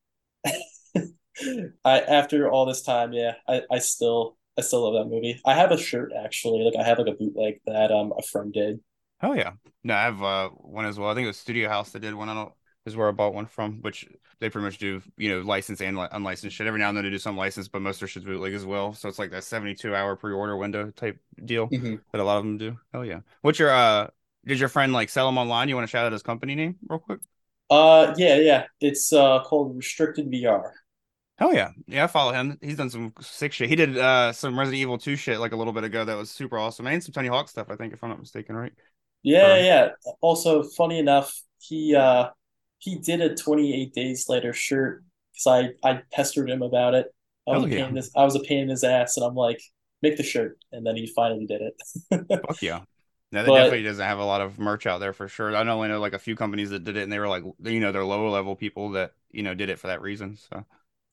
[1.85, 5.39] I after all this time, yeah, I, I still I still love that movie.
[5.45, 8.53] I have a shirt actually, like I have like a bootleg that um a friend
[8.53, 8.79] did.
[9.21, 9.53] Oh yeah.
[9.83, 11.09] No, I have uh one as well.
[11.09, 12.29] I think it was Studio House that did one.
[12.29, 12.53] I don't
[12.85, 14.05] is where I bought one from, which
[14.39, 16.67] they pretty much do, you know, licensed and li- unlicensed shit.
[16.67, 18.65] Every now and then they do some licensed, but most of their shit's bootleg as
[18.65, 18.93] well.
[18.93, 22.03] So it's like that 72 hour pre-order window type deal Mhm.
[22.11, 22.77] that a lot of them do.
[22.91, 23.21] Hell yeah.
[23.41, 24.09] What's your uh
[24.45, 25.69] did your friend like sell them online?
[25.69, 27.19] You want to shout out his company name real quick?
[27.69, 28.65] Uh yeah, yeah.
[28.79, 30.73] It's uh called Restricted VR.
[31.43, 31.71] Hell yeah.
[31.87, 32.57] Yeah, I follow him.
[32.61, 33.67] He's done some sick shit.
[33.67, 36.31] He did uh some Resident Evil 2 shit like a little bit ago that was
[36.31, 36.87] super awesome.
[36.87, 38.71] And some Tony Hawk stuff, I think, if I'm not mistaken, right?
[39.23, 39.89] Yeah, Or- yeah.
[40.21, 42.29] Also, funny enough, he uh
[42.77, 45.03] he did a 28 days later shirt
[45.33, 47.07] because I I pestered him about it.
[47.45, 47.87] I was a pain yeah.
[47.89, 49.59] in his, I was a pain in his ass, and I'm like,
[50.01, 52.25] make the shirt, and then he finally did it.
[52.47, 52.83] Fuck yeah.
[53.33, 55.53] No, that But- definitely doesn't have a lot of merch out there for sure.
[55.53, 57.81] I only know like a few companies that did it, and they were like, you
[57.81, 60.37] know, they're lower level people that you know did it for that reason.
[60.37, 60.63] So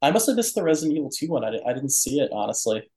[0.02, 1.44] I must have missed the Resident Evil 2 one.
[1.44, 2.90] I, I didn't see it honestly.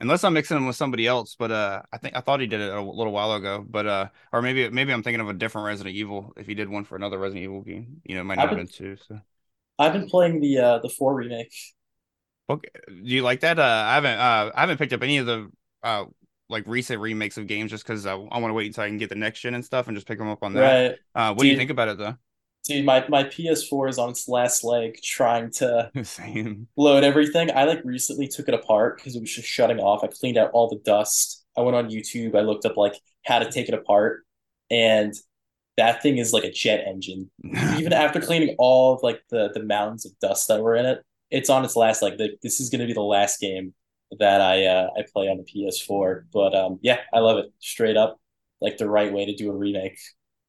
[0.00, 2.60] unless I'm mixing him with somebody else, but uh, I think I thought he did
[2.60, 5.66] it a little while ago, but uh, or maybe maybe I'm thinking of a different
[5.66, 8.00] Resident Evil if he did one for another Resident Evil game.
[8.04, 8.96] You know, it might not have been two.
[8.96, 9.20] So
[9.78, 11.52] I've been playing the uh the 4 remake.
[12.48, 13.58] okay, do you like that?
[13.58, 15.50] Uh, I haven't uh, I haven't picked up any of the
[15.82, 16.04] uh
[16.48, 18.98] like recent remakes of games just because I, I want to wait until I can
[18.98, 20.78] get the next gen and stuff and just pick them up on that.
[20.90, 20.98] Right.
[21.14, 21.56] Uh, what do you Dude.
[21.56, 22.16] think about it though?
[22.68, 26.68] Dude, my, my PS4 is on its last leg trying to Same.
[26.76, 27.50] load everything.
[27.54, 30.02] I like recently took it apart because it was just shutting off.
[30.04, 31.44] I cleaned out all the dust.
[31.56, 32.34] I went on YouTube.
[32.36, 34.24] I looked up like how to take it apart,
[34.70, 35.14] and
[35.76, 37.30] that thing is like a jet engine.
[37.78, 41.02] Even after cleaning all of like the the mountains of dust that were in it,
[41.30, 42.18] it's on its last leg.
[42.18, 43.74] The- This is going to be the last game
[44.18, 46.24] that I uh, I play on the PS4.
[46.32, 47.46] But um, yeah, I love it.
[47.60, 48.20] Straight up,
[48.60, 49.98] like the right way to do a remake.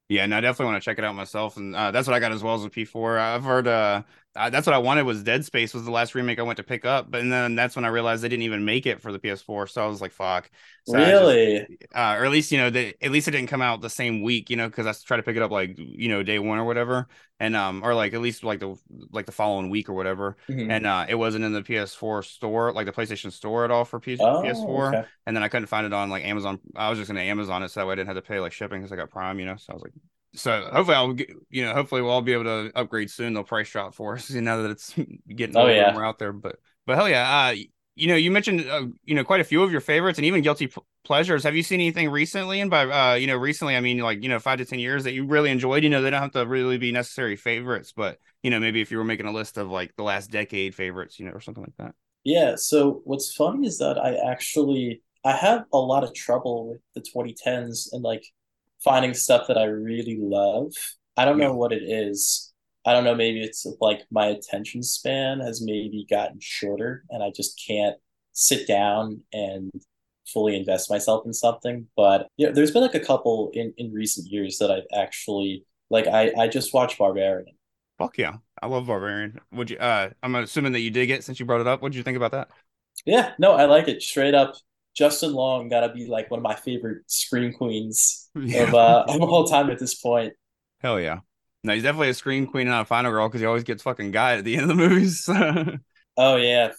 [0.10, 2.20] Yeah, and I definitely want to check it out myself, and uh, that's what I
[2.20, 3.18] got as well as a P4.
[3.20, 4.04] I've heard uh,
[4.38, 6.64] uh, that's what I wanted was Dead Space was the last remake I went to
[6.64, 9.12] pick up, but and then that's when I realized they didn't even make it for
[9.12, 10.50] the PS4, so I was like, fuck.
[10.86, 11.60] So I just- really?
[11.94, 14.22] uh, or at least you know, they, at least it didn't come out the same
[14.22, 16.60] week, you know, because I tried to pick it up like you know day one
[16.60, 17.08] or whatever,
[17.40, 18.76] and um, or like at least like the
[19.12, 20.72] like the following week or whatever, Mhm.
[20.72, 24.00] and uh, it wasn't in the PS4 store, like the PlayStation Store at all for
[24.00, 25.08] P- Oh, PS4, okay.
[25.26, 26.60] and then I couldn't find it on like Amazon.
[26.76, 28.52] I was just gonna Amazon it so that way I didn't have to pay like
[28.54, 29.56] shipping because I got Prime, you know.
[29.58, 29.94] So I was like,
[30.34, 33.34] so hopefully I'll get, you know, hopefully we'll all be able to upgrade soon.
[33.34, 34.94] They'll price drop for us, you know, that it's
[35.28, 35.92] getting Oh, yeah.
[35.92, 36.34] more out there.
[36.34, 37.56] But but hell yeah, uh,
[37.96, 40.42] you know, you mentioned uh, you know quite a few of your favorites and even
[40.42, 41.44] guilty p- pleasures.
[41.44, 42.62] Have you seen anything recently?
[42.62, 45.04] And by uh, you know, recently I mean like you know five to ten years
[45.06, 45.84] that you really enjoyed.
[45.84, 48.92] You know, they don't have to really be necessary favorites, but you know, maybe if
[48.92, 51.64] you were making a list of like the last decade favorites, you know, or something
[51.64, 51.96] like that.
[52.24, 56.82] Yeah, so what's funny is that I actually I have a lot of trouble with
[56.96, 58.24] the 2010s and like
[58.88, 60.74] finding stuff that I really love.
[61.18, 61.46] I don't Yeah.
[61.48, 62.54] know what it is.
[62.86, 67.32] I don't know, maybe it's like my attention span has maybe gotten shorter and I
[67.36, 67.98] just can't
[68.34, 69.72] sit down and
[70.28, 71.88] fully invest myself in something.
[71.98, 76.08] But yeah, there's been like a couple in in recent years that I've actually like
[76.08, 77.56] I I just watched Barbarian.
[77.98, 79.40] Fuck yeah, I love Barbarian.
[79.52, 79.78] Would you?
[79.78, 81.82] uh I'm assuming that you dig it since you brought it up.
[81.82, 82.50] What did you think about that?
[83.06, 84.56] Yeah, no, I like it straight up.
[84.98, 89.46] Justin Long gotta be like one of my favorite scream queens of uh of all
[89.46, 90.34] time at this point.
[90.80, 91.20] Hell yeah.
[91.64, 93.84] No, he's definitely a scream queen and not a final girl because he always gets
[93.84, 95.30] fucking guy at the end of the movies.
[96.18, 96.72] Oh yeah,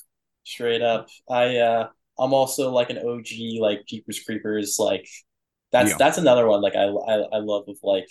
[0.44, 1.08] straight up.
[1.30, 5.06] I uh I'm also like an OG like Jeepers Creepers like
[5.72, 5.96] that's Yeah.
[5.98, 8.06] that's another one like I, I I love of like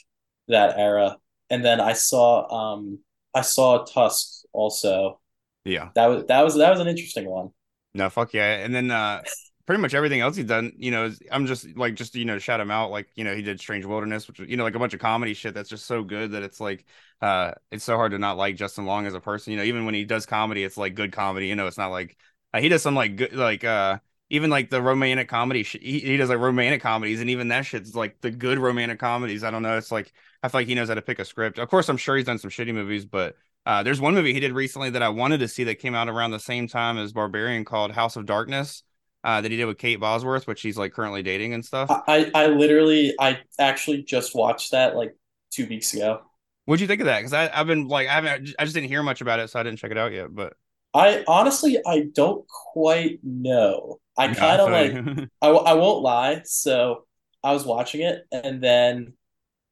[0.48, 1.18] that era.
[1.50, 3.00] And then I saw um
[3.34, 5.20] I saw Tusk also.
[5.66, 5.90] yeah.
[5.96, 7.50] That was that was that was an interesting one.
[7.94, 8.58] No, fuck yeah.
[8.64, 9.22] And then uh
[9.68, 12.40] pretty much everything else he's done, you know, is, I'm just like just you know
[12.40, 12.90] shout him out.
[12.90, 15.34] Like you know he did Strange Wilderness, which you know like a bunch of comedy
[15.36, 16.86] shit that's just so good that it's like
[17.22, 19.52] uh it's so hard to not like Justin Long as a person.
[19.52, 21.48] You know, even when he does comedy, it's like good comedy.
[21.48, 22.18] You know, it's not like
[22.54, 24.00] uh, he does some like good like uh
[24.30, 27.66] even like the romantic comedy sh- he, he does like romantic comedies and even that
[27.66, 30.12] shit's like the good romantic comedies i don't know it's like
[30.44, 32.26] i feel like he knows how to pick a script of course i'm sure he's
[32.26, 35.40] done some shitty movies but uh there's one movie he did recently that i wanted
[35.40, 38.84] to see that came out around the same time as barbarian called house of darkness
[39.28, 42.32] uh that he did with kate bosworth which he's like currently dating and stuff I
[42.34, 45.16] I literally I actually just watched that like
[45.52, 46.22] two weeks ago.
[46.66, 49.04] what'd you think of that because i've been like i haven't i just didn't hear
[49.04, 50.54] much about it so i didn't check it out yet but
[50.94, 54.00] I honestly I don't quite know.
[54.18, 56.42] I kind of like I, I, won't lie.
[56.46, 57.06] So
[57.44, 59.14] I was watching it and then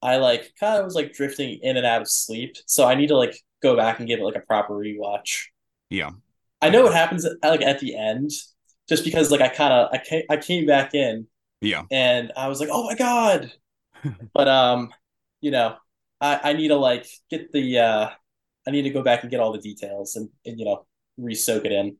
[0.03, 2.57] I like kind of was like drifting in and out of sleep.
[2.67, 5.45] So I need to like go back and give it like a proper rewatch.
[5.89, 6.11] yeah
[6.61, 8.31] I know what happens at, like at the end,
[8.87, 11.27] just because like I kind of I came I came back in
[11.61, 13.51] yeah and I was like, oh my God.
[14.33, 14.93] but um,
[15.41, 15.77] you know,
[16.21, 18.09] I I need to like get the uh
[18.67, 20.85] I need to go back and get all the details and, and you know
[21.17, 21.97] re-soak it in.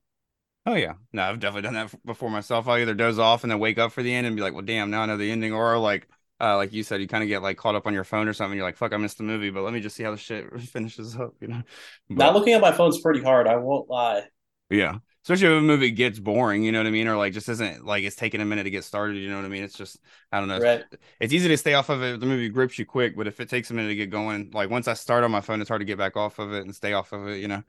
[0.65, 2.67] Oh yeah, no, I've definitely done that before myself.
[2.67, 4.63] I either doze off and then wake up for the end and be like, "Well,
[4.63, 6.07] damn, now I know the ending," or like,
[6.41, 8.33] uh, like you said, you kind of get like caught up on your phone or
[8.33, 8.57] something.
[8.57, 10.59] You're like, "Fuck, I missed the movie," but let me just see how the shit
[10.61, 11.61] finishes up, you know?
[12.09, 13.47] But, Not looking at my phone's pretty hard.
[13.47, 14.23] I won't lie.
[14.69, 17.49] yeah, especially if a movie gets boring, you know what I mean, or like just
[17.49, 19.17] isn't like it's taking a minute to get started.
[19.17, 19.63] You know what I mean?
[19.63, 19.97] It's just
[20.31, 20.59] I don't know.
[20.59, 20.83] Right.
[21.19, 22.19] It's easy to stay off of it.
[22.19, 24.69] The movie grips you quick, but if it takes a minute to get going, like
[24.69, 26.75] once I start on my phone, it's hard to get back off of it and
[26.75, 27.63] stay off of it, you know.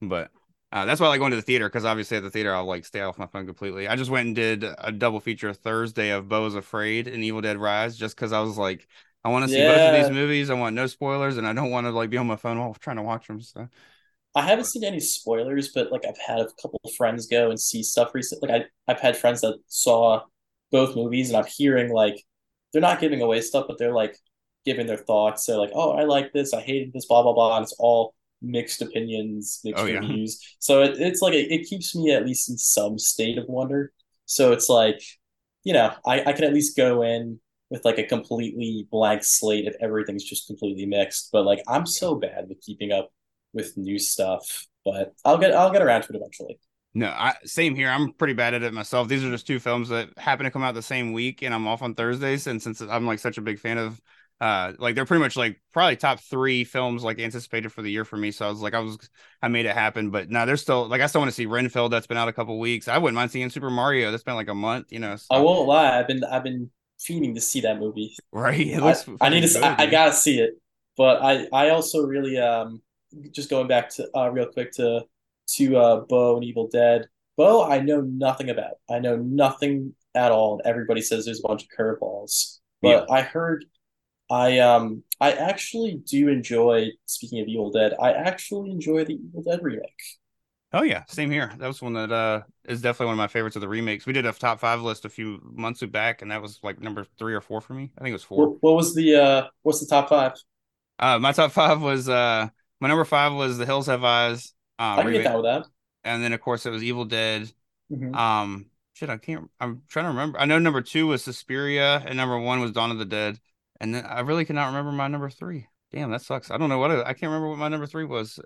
[0.00, 0.30] But
[0.72, 2.64] uh, that's why I like going to the theater because obviously at the theater I'll
[2.64, 3.88] like stay off my phone completely.
[3.88, 7.42] I just went and did a double feature Thursday of Beau is Afraid and Evil
[7.42, 8.88] Dead Rise just because I was like,
[9.22, 10.48] I want to see both of these movies.
[10.48, 12.72] I want no spoilers and I don't want to like be on my phone while
[12.72, 13.42] trying to watch them.
[13.42, 13.68] So
[14.34, 17.60] I haven't seen any spoilers, but like I've had a couple of friends go and
[17.60, 18.48] see stuff recently.
[18.48, 20.22] Like I, I've had friends that saw
[20.70, 22.16] both movies, and I'm hearing like
[22.72, 24.16] they're not giving away stuff, but they're like
[24.64, 25.46] giving their thoughts.
[25.46, 26.54] They're like, "Oh, I like this.
[26.54, 27.06] I hated this.
[27.06, 30.00] Blah blah blah." And it's all mixed opinions, mixed Oh, yeah.
[30.00, 30.40] reviews.
[30.58, 33.92] So it, it's like it, it keeps me at least in some state of wonder.
[34.26, 35.02] So it's like,
[35.64, 37.40] you know, I, I can at least go in
[37.70, 41.30] with like a completely blank slate if everything's just completely mixed.
[41.32, 43.10] But like I'm so bad with keeping up
[43.52, 46.58] with new stuff, but I'll get I'll get around to it eventually.
[46.94, 47.88] No, I same here.
[47.88, 49.08] I'm pretty bad at it myself.
[49.08, 51.66] These are just two films that happen to come out the same week, and I'm
[51.66, 52.46] off on Thursdays.
[52.46, 53.98] And since I'm like such a big fan of,
[54.42, 58.04] uh, like they're pretty much like probably top three films like anticipated for the year
[58.04, 58.30] for me.
[58.30, 58.98] So I was like, I was,
[59.40, 60.10] I made it happen.
[60.10, 61.92] But now there's still like I still want to see Renfield.
[61.92, 62.88] That's been out a couple weeks.
[62.88, 64.10] I wouldn't mind seeing Super Mario.
[64.10, 64.92] That's been like a month.
[64.92, 65.16] You know.
[65.16, 65.28] So.
[65.30, 65.98] I won't lie.
[65.98, 68.14] I've been I've been fiending to see that movie.
[68.32, 68.74] Right.
[68.74, 69.64] I, I need to.
[69.64, 70.60] I, I, gotta see it.
[70.98, 72.82] But I I also really um
[73.30, 75.04] just going back to uh real quick to
[75.54, 77.06] to uh Beau and Evil Dead.
[77.36, 78.74] Beau, I know nothing about.
[78.90, 80.54] I know nothing at all.
[80.54, 82.58] And everybody says there's a bunch of curveballs.
[82.80, 83.14] But yeah.
[83.14, 83.64] I heard
[84.30, 89.42] I um I actually do enjoy speaking of Evil Dead, I actually enjoy the Evil
[89.42, 90.02] Dead remake.
[90.74, 91.52] Oh yeah, same here.
[91.58, 94.06] That was one that uh is definitely one of my favorites of the remakes.
[94.06, 97.04] We did a top five list a few months back, and that was like number
[97.18, 97.92] three or four for me.
[97.98, 98.48] I think it was four.
[98.48, 100.32] What, what was the uh what's the top five?
[100.98, 102.48] Uh my top five was uh
[102.82, 104.52] my number five was The Hills Have Eyes.
[104.78, 105.66] Um, I can get that with that
[106.04, 107.52] and then of course it was Evil Dead.
[107.90, 108.14] Mm-hmm.
[108.14, 109.50] Um, shit, I can't.
[109.60, 110.38] I'm trying to remember.
[110.38, 113.38] I know number two was Suspiria, and number one was Dawn of the Dead,
[113.80, 115.66] and then I really cannot remember my number three.
[115.92, 116.50] Damn, that sucks.
[116.50, 118.40] I don't know what I, I can't remember what my number three was.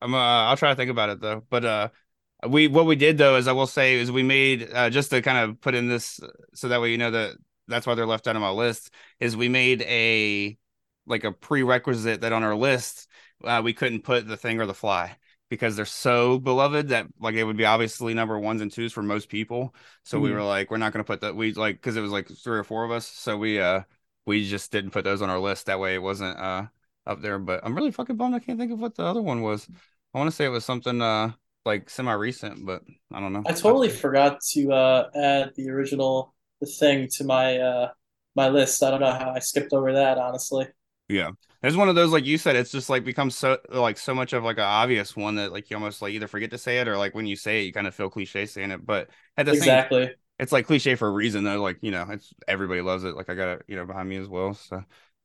[0.00, 0.14] I'm.
[0.14, 1.42] Uh, I'll try to think about it though.
[1.50, 1.88] But uh,
[2.48, 5.22] we what we did though is I will say is we made uh, just to
[5.22, 6.20] kind of put in this
[6.54, 7.36] so that way you know that
[7.68, 10.56] that's why they're left out of my list is we made a
[11.06, 13.08] like a prerequisite that on our list
[13.44, 15.16] uh, we couldn't put the thing or the fly
[15.52, 19.02] because they're so beloved that like it would be obviously number ones and twos for
[19.02, 19.74] most people.
[20.02, 20.24] So mm-hmm.
[20.24, 21.36] we were like, we're not going to put that.
[21.36, 23.82] We like because it was like three or four of us, so we uh
[24.24, 25.66] we just didn't put those on our list.
[25.66, 26.66] That way it wasn't uh
[27.06, 27.38] up there.
[27.38, 28.34] But I'm really fucking bummed.
[28.34, 29.68] I can't think of what the other one was.
[30.14, 31.32] I want to say it was something uh
[31.66, 33.42] like semi recent, but I don't know.
[33.46, 37.88] I totally forgot to uh add the original the thing to my uh
[38.34, 38.82] my list.
[38.82, 40.66] I don't know how I skipped over that honestly.
[41.12, 41.30] Yeah.
[41.62, 44.32] It's one of those, like you said, it's just like becomes so like so much
[44.32, 46.88] of like an obvious one that like you almost like either forget to say it
[46.88, 48.84] or like when you say it, you kind of feel cliche saying it.
[48.84, 50.06] But at the exactly.
[50.06, 51.62] same it's like cliche for a reason though.
[51.62, 53.14] Like, you know, it's everybody loves it.
[53.14, 54.54] Like I got it, you know, behind me as well.
[54.54, 54.82] So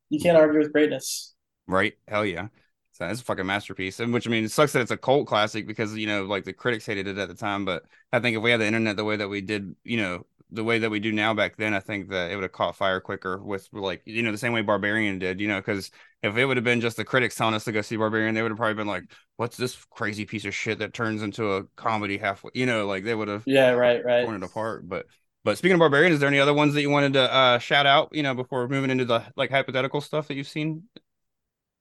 [0.09, 1.33] you can't argue with greatness.
[1.67, 1.93] Right.
[2.07, 2.49] Hell yeah.
[2.91, 3.99] So it's a fucking masterpiece.
[3.99, 6.43] And which I mean it sucks that it's a cult classic because, you know, like
[6.43, 7.65] the critics hated it at the time.
[7.65, 10.25] But I think if we had the internet the way that we did, you know,
[10.51, 12.75] the way that we do now back then, I think that it would have caught
[12.75, 15.41] fire quicker with like you know the same way Barbarian did.
[15.41, 15.91] You know, because
[16.23, 18.41] if it would have been just the critics telling us to go see Barbarian, they
[18.41, 19.03] would have probably been like,
[19.35, 23.03] "What's this crazy piece of shit that turns into a comedy halfway?" You know, like
[23.03, 24.87] they would have yeah, right, right, torn it apart.
[24.87, 25.05] But
[25.43, 27.85] but speaking of Barbarian, is there any other ones that you wanted to uh, shout
[27.85, 28.09] out?
[28.13, 30.83] You know, before moving into the like hypothetical stuff that you've seen.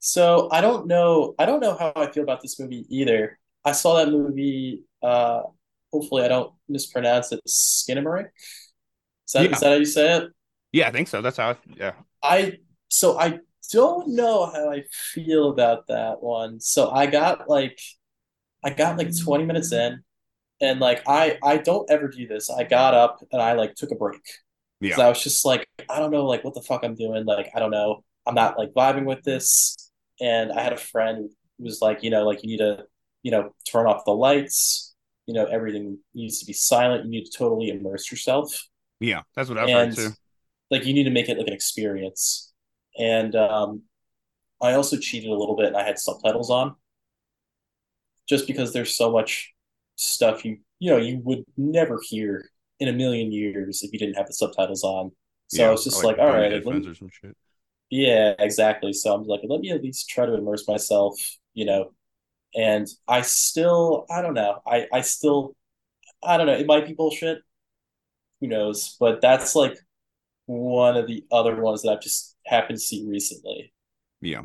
[0.00, 1.34] So I don't know.
[1.38, 3.38] I don't know how I feel about this movie either.
[3.64, 4.84] I saw that movie.
[5.02, 5.42] Uh,
[6.00, 7.40] hopefully, I don't mispronounce it.
[7.48, 8.28] Skinamarink.
[9.26, 9.50] Is that, yeah.
[9.50, 10.30] is that how you say it?
[10.72, 11.22] Yeah, I think so.
[11.22, 11.50] That's how.
[11.50, 11.92] I, yeah.
[12.22, 13.38] I so I
[13.72, 16.60] don't know how I feel about that one.
[16.60, 17.78] So I got like,
[18.62, 20.02] I got like twenty minutes in,
[20.60, 22.50] and like I I don't ever do this.
[22.50, 24.20] I got up and I like took a break.
[24.80, 25.00] Yeah.
[25.00, 27.24] I was just like, I don't know, like what the fuck I'm doing.
[27.24, 28.04] Like I don't know.
[28.26, 29.90] I'm not like vibing with this.
[30.20, 32.84] And I had a friend who was like, you know, like you need to,
[33.22, 34.85] you know, turn off the lights.
[35.26, 37.04] You know, everything needs to be silent.
[37.04, 38.66] You need to totally immerse yourself.
[39.00, 40.14] Yeah, that's what I've and, heard too.
[40.70, 42.52] Like you need to make it like an experience.
[42.98, 43.82] And um,
[44.60, 46.74] I also cheated a little bit and I had subtitles on.
[48.28, 49.52] Just because there's so much
[49.96, 54.16] stuff you you know you would never hear in a million years if you didn't
[54.16, 55.10] have the subtitles on.
[55.48, 56.96] So yeah, I was just like, like all right, me,
[57.88, 58.92] yeah, exactly.
[58.92, 61.16] So I'm like, let me at least try to immerse myself,
[61.54, 61.92] you know.
[62.56, 65.56] And I still, I don't know, I I still,
[66.24, 66.54] I don't know.
[66.54, 67.40] It might be bullshit,
[68.40, 68.96] who knows?
[69.00, 69.78] But that's like
[70.46, 73.72] one of the other ones that I've just happened to see recently.
[74.20, 74.42] Yeah.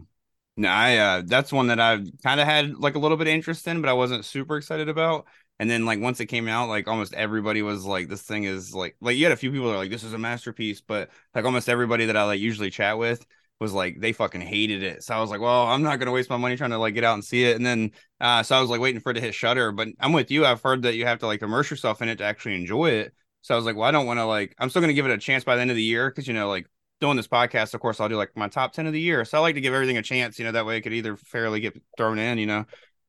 [0.57, 3.33] No, I uh that's one that I've kind of had like a little bit of
[3.33, 5.27] interest in, but I wasn't super excited about.
[5.59, 8.73] And then like once it came out, like almost everybody was like, this thing is
[8.75, 11.09] like like you had a few people that are like, this is a masterpiece, but
[11.35, 13.25] like almost everybody that I like usually chat with
[13.61, 15.03] was like they fucking hated it.
[15.03, 17.03] So I was like, well, I'm not gonna waste my money trying to like get
[17.03, 17.55] out and see it.
[17.55, 19.71] And then uh so I was like waiting for it to hit Shutter.
[19.71, 20.45] But I'm with you.
[20.45, 23.13] I've heard that you have to like immerse yourself in it to actually enjoy it.
[23.41, 25.11] So I was like, well, I don't want to like, I'm still to give it
[25.11, 26.67] a chance by the end of the year because, you know, like
[26.99, 29.25] doing this podcast, of course, I'll do like my top 10 of the year.
[29.25, 31.17] So I like to give everything a chance, you know, that way it could either
[31.17, 32.65] fairly get thrown in, you know.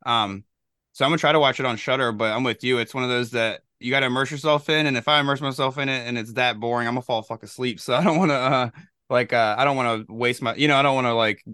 [0.07, 0.45] Um,
[0.93, 2.13] so I'm to try to watch it on Shutter.
[2.13, 2.79] but I'm with you.
[2.79, 4.87] It's one of those that you got to immerse yourself in.
[4.87, 7.43] And if I immerse myself in it and it's that boring, I'm to fall fuck
[7.43, 7.81] asleep.
[7.81, 8.71] So I don't want to, uh,
[9.13, 11.45] like, uh, I don't want to waste my, you know, I don't want to like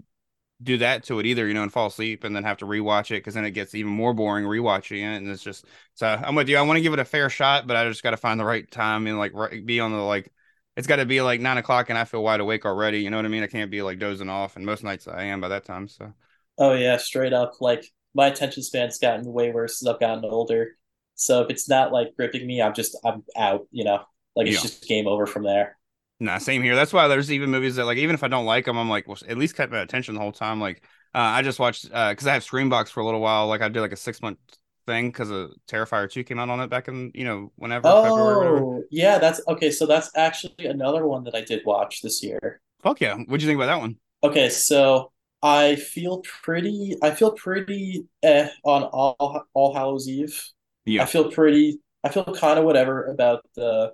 [0.63, 3.11] do that to it either, you know, and fall asleep and then have to rewatch
[3.11, 5.17] it because then it gets even more boring rewatching it.
[5.17, 6.57] And it's just so I'm with you.
[6.57, 8.45] I want to give it a fair shot, but I just got to find the
[8.45, 10.31] right time and like right, be on the like.
[10.77, 13.01] It's got to be like nine o'clock and I feel wide awake already.
[13.01, 13.43] You know what I mean?
[13.43, 15.87] I can't be like dozing off, and most nights I am by that time.
[15.89, 16.13] So.
[16.57, 17.53] Oh yeah, straight up.
[17.61, 20.77] Like my attention span's gotten way worse as I've gotten older.
[21.15, 23.67] So if it's not like gripping me, I'm just I'm out.
[23.71, 24.03] You know,
[24.35, 24.61] like it's Yeah.
[24.61, 25.77] just game over from there.
[26.19, 26.75] Nah, same here.
[26.75, 29.07] That's why there's even movies that like even if I don't like them, I'm like,
[29.07, 30.59] well, at least kept my attention the whole time.
[30.59, 30.83] Like,
[31.15, 33.47] uh, I just watched because I have Screambox for a little while.
[33.47, 34.37] Like, I did like a six month
[34.85, 38.59] thing because a Terrifier two came out on it back in you know whenever February.
[38.59, 39.71] Oh, yeah, that's okay.
[39.71, 42.59] So that's actually another one that I did watch this year.
[42.83, 43.15] Fuck yeah!
[43.15, 43.97] What'd you think about that one?
[44.21, 46.97] Okay, so I feel pretty.
[47.01, 50.43] I feel pretty eh on All All Hallows Eve.
[50.85, 51.03] Yeah.
[51.03, 51.79] I feel pretty.
[52.03, 53.93] I feel kind of whatever about the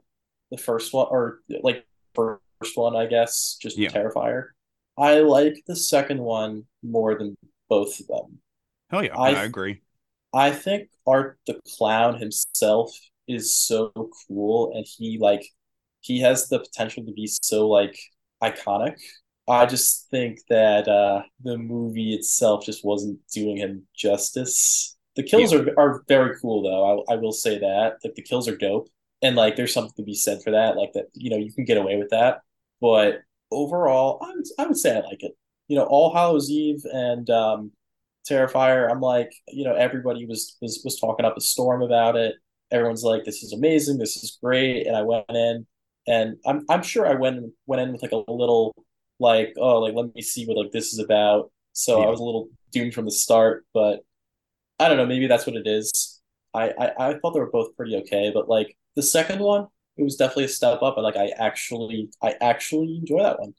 [0.50, 1.86] the first one or like
[2.16, 3.90] first one, I guess, just Yeah.
[3.90, 4.50] Terrifier.
[4.98, 7.36] I like the second one more than
[7.70, 8.40] both of them.
[8.90, 9.82] Hell yeah, I- I agree.
[10.34, 12.92] I think Art the Clown himself
[13.28, 13.92] is so
[14.28, 15.44] cool and he like
[16.02, 17.98] he has the potential to be so like
[18.44, 18.96] iconic.
[19.48, 24.96] I just think that uh the movie itself just wasn't doing him justice.
[25.16, 27.04] The kills are are very cool though.
[27.10, 27.98] I I will say that.
[28.04, 28.90] Like the kills are dope
[29.22, 31.66] and like there's something to be said for that like that you know you can
[31.66, 32.42] get away with that.
[32.82, 35.34] But overall, I would I would say I like it.
[35.68, 37.72] You know, All Hallows Eve and um
[38.30, 42.36] Terrifier, I'm like, you know, everybody was was was talking up a storm about it.
[42.72, 44.88] Everyone's like, this is amazing, this is great.
[44.88, 45.66] And I went in
[46.08, 48.76] and I'm I'm sure I went went in with like a little
[49.20, 51.52] like, oh, like let me see what like this is about.
[51.74, 54.00] So I was a little doomed from the start, but
[54.80, 56.22] I don't know, maybe that's what it is.
[56.54, 60.04] I, I, I thought they were both pretty okay, but like the second one, it
[60.04, 63.54] was definitely a step up and like I actually I actually enjoy that one.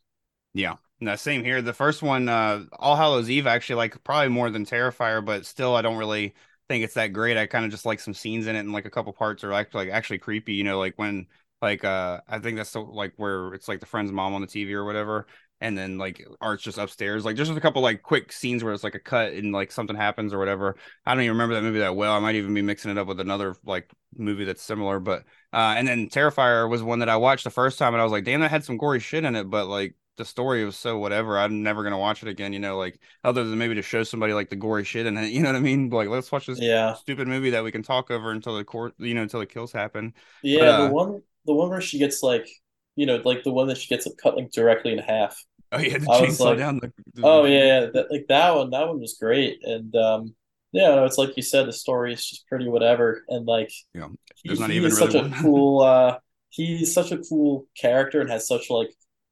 [0.55, 0.77] Yeah.
[1.01, 1.61] No, same here.
[1.61, 5.77] The first one, uh, All Hallows Eve, actually like probably more than Terrifier, but still,
[5.77, 6.35] I don't really
[6.69, 7.37] think it's that great.
[7.37, 9.51] I kind of just like some scenes in it, and like a couple parts are
[9.51, 10.55] like like actually creepy.
[10.55, 11.27] You know, like when
[11.61, 14.47] like uh, I think that's the, like where it's like the friend's mom on the
[14.47, 15.27] TV or whatever,
[15.61, 17.25] and then like Art's just upstairs.
[17.25, 19.73] Like there's just a couple like quick scenes where it's like a cut and like
[19.73, 20.77] something happens or whatever.
[21.05, 22.13] I don't even remember that movie that well.
[22.15, 25.75] I might even be mixing it up with another like movie that's similar, but uh,
[25.77, 28.25] and then Terrifier was one that I watched the first time, and I was like,
[28.25, 31.39] damn, that had some gory shit in it, but like the story was so whatever.
[31.39, 32.53] I'm never gonna watch it again.
[32.53, 35.31] You know, like other than maybe to show somebody like the gory shit in it.
[35.33, 35.91] You know what I mean?
[35.91, 36.95] Like let's watch this Yeah.
[36.95, 39.73] stupid movie that we can talk over until the court, you know, until the kills
[39.73, 40.15] happen.
[40.43, 42.49] Yeah, But, uh, the one the one where she gets like
[42.97, 45.37] you know, like the one that she gets cut like directly in half.
[45.73, 46.93] Oh yeah, the I chainsaw like, down the.
[47.15, 49.61] the- Oh yeah, yeah, that like that one, that one was great.
[49.65, 50.35] And um
[50.73, 53.25] yeah, no, it's like you said, the story is just pretty whatever.
[53.29, 55.27] And like Yeah, he, there's not even is really such one.
[55.27, 56.19] a cool uh
[56.51, 58.91] he's such a cool character and has such like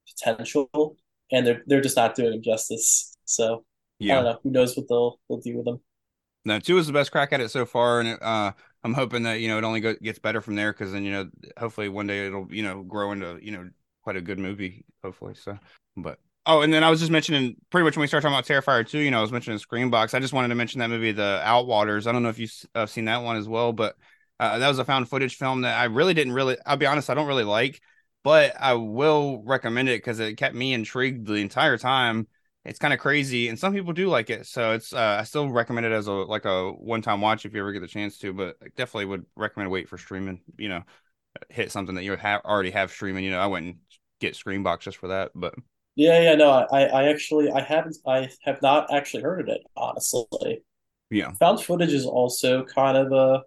[0.09, 0.97] potential
[1.31, 3.15] and they're they're just not doing him justice.
[3.25, 3.65] So
[4.09, 4.15] I yeah.
[4.15, 5.79] don't know, who knows what they'll they'll do with him.
[6.43, 8.51] No, two is the best crack at it so far, and it, uh,
[8.85, 11.11] I'm hoping that you know it only go, gets better from there because then you
[11.11, 13.67] know hopefully one day it'll you know grow into you know
[14.03, 15.33] quite a good movie hopefully.
[15.33, 15.57] So,
[15.97, 18.45] but oh, and then I was just mentioning pretty much when we started talking about
[18.45, 20.13] Terrifier two, you know, I was mentioning Screambox.
[20.13, 22.05] I just wanted to mention that movie, The Outwaters.
[22.05, 23.95] I don't know if you've uh, seen that one as well, but
[24.39, 26.55] uh, that was a found footage film that I really didn't really.
[26.63, 27.81] I'll be honest, I don't really like,
[28.23, 32.27] but I will recommend it because it kept me intrigued the entire time
[32.65, 35.49] it's kind of crazy and some people do like it so it's uh, i still
[35.49, 38.33] recommend it as a like a one-time watch if you ever get the chance to
[38.33, 40.83] but I definitely would recommend wait for streaming you know
[41.49, 43.77] hit something that you have already have streaming you know i wouldn't
[44.19, 45.55] get Screambox just for that but
[45.95, 49.61] Yeah, yeah, no, I I actually I haven't I have not actually heard of it,
[49.77, 50.63] honestly.
[51.09, 53.43] yeah Found footage is also kind of a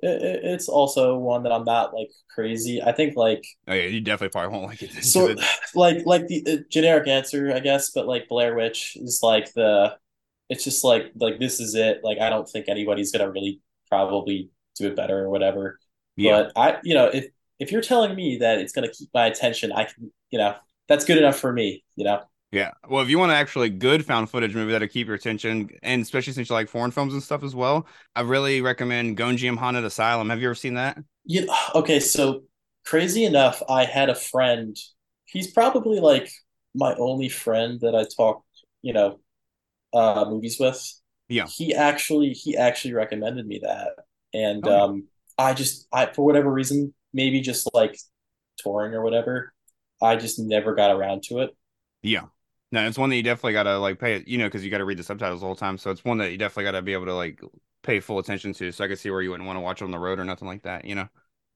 [0.00, 2.82] it, it- it's also one that I'm not like crazy.
[2.82, 5.34] I think like oh yeah you definitely probably won't like it so
[5.74, 9.96] like like the uh, generic answer, I guess, but like Blair Witch is like the
[10.48, 12.00] it's just like like this is it.
[12.04, 15.78] Like I don't think anybody's gonna really probably do it better or whatever.
[16.16, 17.26] yeah But I you know if
[17.58, 20.56] if you're telling me that it's gonna keep my attention, I can you know
[20.88, 21.84] that's good enough for me.
[21.96, 22.22] You know.
[22.52, 25.68] Yeah well if you want to actually good found footage movie that'll keep your attention
[25.82, 29.56] and especially since you like foreign films and stuff as well i really recommend gonjiam
[29.56, 31.44] haunted asylum have you ever seen that Yeah.
[31.74, 32.42] okay, so
[32.84, 34.76] crazy enough, I had a friend.
[35.24, 36.30] He's probably like
[36.74, 38.44] my only friend that I talk,
[38.82, 39.18] you know,
[39.92, 40.80] uh movies with.
[41.28, 41.46] Yeah.
[41.46, 43.92] He actually he actually recommended me that.
[44.34, 47.98] And Oh, um I just I for whatever reason, maybe just like
[48.58, 49.52] touring or whatever,
[50.02, 51.56] I just never got around to it.
[52.02, 52.26] Yeah.
[52.76, 54.98] No, it's one that you definitely gotta like pay you know, because you gotta read
[54.98, 55.78] the subtitles the whole time.
[55.78, 57.40] So it's one that you definitely gotta be able to like
[57.82, 58.72] pay full attention to.
[58.72, 60.24] So I can see where you wouldn't want to watch it on the road or
[60.24, 61.08] nothing like that, you know.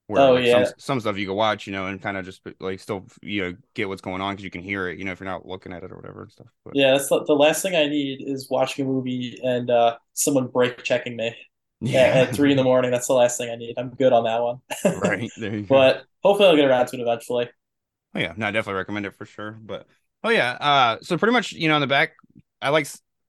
[0.07, 0.65] Where Oh, like, yeah.
[0.67, 3.43] some some stuff you can watch, you know, and kind of just like still you
[3.43, 5.45] know get what's going on because you can hear it, you know, if you're not
[5.45, 6.47] looking at it or whatever and stuff.
[6.65, 9.97] But Yeah, that's the, the last thing I need is watching a movie and uh
[10.13, 11.35] someone brake checking me
[11.93, 12.91] at, at three in the morning.
[12.91, 13.75] That's the last thing I need.
[13.77, 14.61] I'm good on that one.
[14.85, 15.91] right there you go.
[15.91, 17.49] But hopefully I'll get around to it eventually.
[18.13, 19.51] Oh yeah, no, I definitely recommend it for sure.
[19.51, 19.87] But
[20.23, 22.13] oh yeah, uh, so pretty much, you know, in the back,
[22.61, 22.87] I like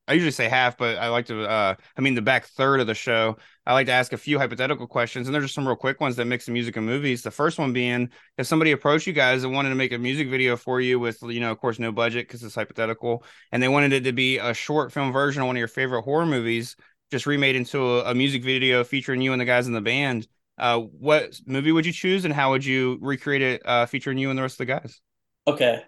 [0.09, 1.49] I usually say half, but I like to.
[1.49, 4.37] Uh, I mean, the back third of the show, I like to ask a few
[4.37, 7.23] hypothetical questions, and there's just some real quick ones that mix the music and movies.
[7.23, 10.29] The first one being, if somebody approached you guys and wanted to make a music
[10.29, 13.69] video for you with, you know, of course, no budget because it's hypothetical, and they
[13.69, 16.75] wanted it to be a short film version of one of your favorite horror movies,
[17.13, 20.27] just remade into a, a music video featuring you and the guys in the band.
[20.59, 24.31] Uh, what movie would you choose, and how would you recreate it, uh, featuring you
[24.31, 25.01] and the rest of the guys?
[25.47, 25.85] Okay,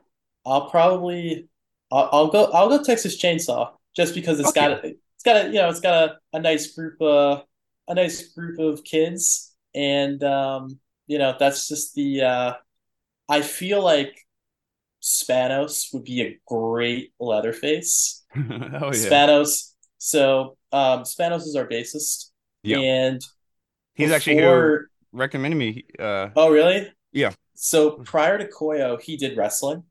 [0.47, 1.49] I'll probably
[1.93, 4.61] I'll, I'll go I'll go Texas Chainsaw just because it's Okay.
[4.61, 7.43] got it's got a you know it's got a, a nice group uh
[7.89, 12.53] a nice group of kids and um you know that's just the uh
[13.29, 14.15] I feel like
[15.03, 18.25] Spanos would be a great Leatherface.
[18.37, 19.73] oh yeah, Spanos.
[19.99, 22.31] So um Spanos is our bassist.
[22.63, 22.79] Yeah.
[22.79, 23.21] And
[23.95, 25.85] he's actually who before- recommended me.
[25.99, 26.91] Uh, Oh really?
[27.13, 27.33] Yeah.
[27.55, 29.85] So prior to Koyo, he did wrestling.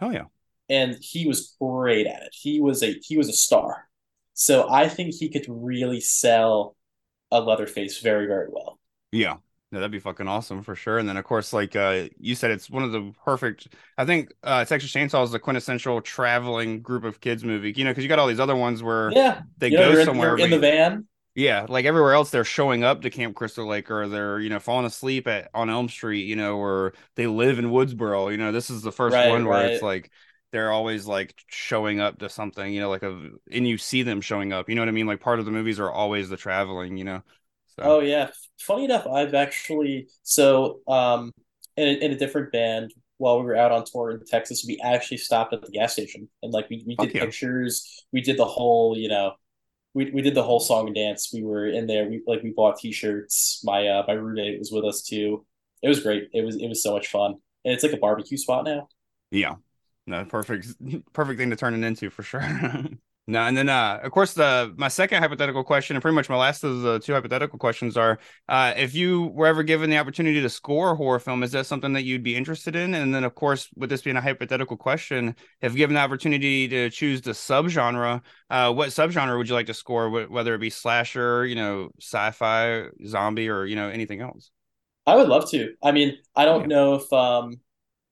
[0.00, 0.26] Oh yeah,
[0.68, 2.30] and he was great at it.
[2.32, 3.88] He was a he was a star.
[4.34, 6.76] So I think he could really sell
[7.30, 8.78] a Leatherface very very well.
[9.12, 9.36] yeah.
[9.72, 10.98] No, that'd be fucking awesome for sure.
[10.98, 13.66] And then of course, like uh, you said, it's one of the perfect.
[13.98, 17.72] I think uh, Texas Chainsaw is the quintessential traveling group of kids movie.
[17.76, 19.98] You know, because you got all these other ones where Yeah, they you know, go
[19.98, 20.36] in, somewhere.
[20.36, 21.08] in the van.
[21.36, 24.58] Yeah, like everywhere else, they're showing up to Camp Crystal Lake, or they're you know
[24.58, 28.30] falling asleep at on Elm Street, you know, or they live in Woodsboro.
[28.32, 30.10] You know, this is the first Right, one where it's like
[30.50, 34.22] they're always like showing up to something, you know, like a and you see them
[34.22, 34.68] showing up.
[34.70, 35.06] You know what I mean?
[35.06, 36.96] Like part of the movies are always the traveling.
[36.96, 37.22] You know.
[37.76, 38.30] So, Oh yeah.
[38.60, 41.32] Funny enough, I've actually so um
[41.76, 44.78] in a, in a different band while we were out on tour in Texas, we
[44.82, 48.04] actually stopped at the gas station and like we, we did pictures.
[48.12, 49.34] We did the whole you know.
[49.96, 51.30] We, we did the whole song and dance.
[51.32, 52.06] We were in there.
[52.06, 53.62] We like we bought t-shirts.
[53.64, 55.46] My uh my roommate was with us too.
[55.82, 56.28] It was great.
[56.34, 57.36] It was it was so much fun.
[57.64, 58.88] And it's like a barbecue spot now.
[59.30, 59.54] Yeah.
[60.06, 60.68] No, perfect
[61.14, 62.42] perfect thing to turn it into for sure.
[63.28, 66.36] no, and then uh of course the my second hypothetical question and pretty much my
[66.36, 68.18] last of the two hypothetical questions are
[68.48, 71.66] uh if you were ever given the opportunity to score a horror film, is that
[71.66, 72.94] something that you'd be interested in?
[72.94, 76.88] And then of course, with this being a hypothetical question, if given the opportunity to
[76.90, 81.44] choose the subgenre, uh what subgenre would you like to score, whether it be slasher,
[81.46, 84.50] you know, sci-fi, zombie, or you know, anything else?
[85.06, 85.74] I would love to.
[85.82, 86.68] I mean, I don't Yeah.
[86.68, 87.60] know if um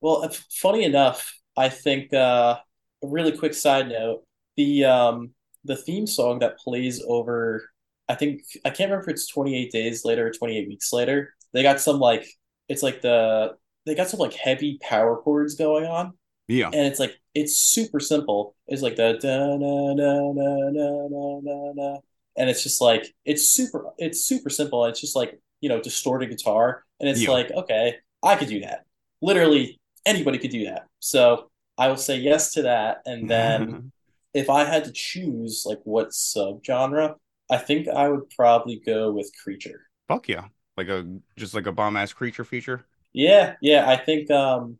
[0.01, 2.57] well, if, funny enough, I think uh
[3.03, 4.23] a really quick side note,
[4.57, 5.31] the um
[5.63, 7.69] the theme song that plays over
[8.07, 11.33] I think I can't remember if it's 28 days later or 28 weeks later.
[11.53, 12.25] They got some like
[12.69, 16.13] it's like the they got some like heavy power chords going on
[16.47, 16.67] Yeah.
[16.67, 18.55] and it's like it's super simple.
[18.67, 21.97] It's like the da na na na na na na na,
[22.37, 24.85] and it's just like it's super it's super simple.
[24.85, 27.31] It's just like you know distorted guitar, and it's Yeah.
[27.31, 28.85] like okay, I could do that.
[29.21, 30.85] Literally anybody could do that.
[30.99, 33.91] So I will say yes to that, and then
[34.35, 37.15] if I had to choose like what subgenre,
[37.49, 39.87] I think I would probably go with creature.
[40.09, 40.47] Fuck yeah.
[40.75, 41.07] Like a
[41.37, 42.85] just like a bomb ass creature feature.
[43.13, 44.77] Yeah, yeah, I think um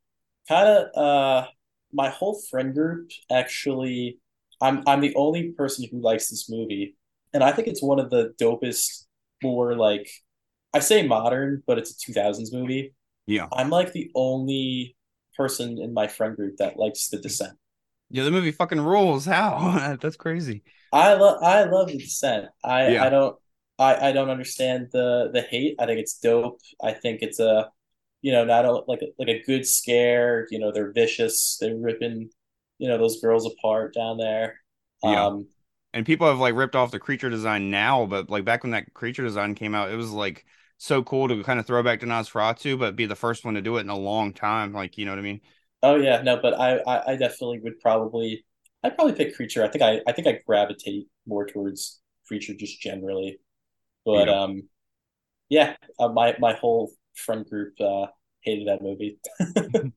[0.49, 1.47] kind of uh
[1.93, 4.19] my whole friend group actually
[4.61, 6.97] I'm I'm the only person who likes this movie
[7.33, 9.05] and I think it's one of the dopest
[9.41, 10.09] more like
[10.73, 12.93] I say modern but it's a 2000s movie.
[13.25, 13.47] Yeah.
[13.53, 14.97] I'm like the only
[15.37, 17.57] person in my friend group that likes The Descent.
[18.09, 19.25] Yeah, the movie fucking rules.
[19.25, 19.97] How?
[20.01, 20.63] That's crazy.
[20.91, 22.47] I love I love The Descent.
[22.63, 23.05] I Yeah.
[23.05, 23.37] I don't
[23.79, 25.75] I I don't understand the the hate.
[25.79, 26.59] I think it's dope.
[26.81, 27.71] I think it's a
[28.21, 30.47] you know not a, like a, like a good scare.
[30.51, 31.57] You know they're vicious.
[31.59, 32.29] They're ripping
[32.77, 34.61] you know those girls apart down there.
[35.03, 35.27] Yeah.
[35.27, 35.47] Um,
[35.93, 38.93] And people have like ripped off the creature design now, but like back when that
[38.93, 40.45] creature design came out, it was like
[40.77, 43.61] so cool to kind of throw back to Nosferatu, but be the first one to
[43.61, 44.73] do it in a long time.
[44.73, 45.41] Like, you know what I mean?
[45.85, 48.45] Oh yeah, no, but I, I I definitely would probably
[48.83, 49.63] I'd probably pick creature.
[49.63, 53.39] I think I I think I gravitate more towards creature just generally.
[54.05, 54.29] But Yeah.
[54.29, 54.69] um,
[55.49, 58.07] yeah, uh, my my whole friend group uh
[58.41, 59.19] hated that movie.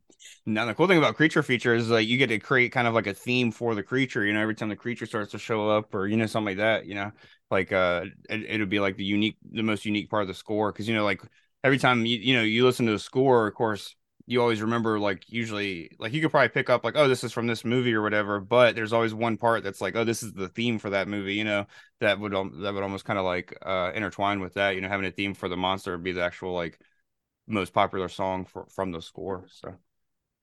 [0.46, 2.94] Now the cool thing about creature feature is like you get to create kind of
[2.94, 4.24] like a theme for the creature.
[4.24, 6.58] You know, every time the creature starts to show up, or you know something like
[6.58, 6.86] that.
[6.86, 7.12] You know,
[7.50, 10.72] like uh, it, it'll be like the unique, the most unique part of the score
[10.72, 11.20] because you know, like
[11.64, 13.94] every time you you know you listen to a score, of course,
[14.28, 17.32] you always remember like usually like you could probably pick up like oh this is
[17.32, 20.34] from this movie or whatever, but there's always one part that's like oh this is
[20.34, 21.34] the theme for that movie.
[21.34, 21.66] You know,
[22.00, 24.74] that would that would almost kind of like uh intertwine with that.
[24.74, 26.78] You know, having a theme for the monster would be the actual like
[27.46, 29.46] most popular song for, from the score.
[29.50, 29.74] So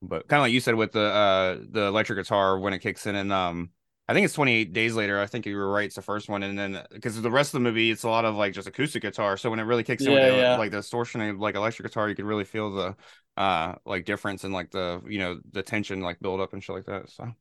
[0.02, 3.06] but kind of like you said with the uh the electric guitar when it kicks
[3.06, 3.70] in and um
[4.08, 5.20] I think it's 28 days later.
[5.20, 5.86] I think you were right.
[5.86, 8.24] It's the first one, and then because the rest of the movie, it's a lot
[8.24, 9.36] of like just acoustic guitar.
[9.36, 10.58] So when it really kicks in with Yeah, yeah.
[10.58, 12.96] like the distortion of like electric guitar, you can really feel the
[13.38, 16.76] uh like difference and like the you know the tension like build up and shit
[16.76, 17.10] like that.
[17.10, 17.34] So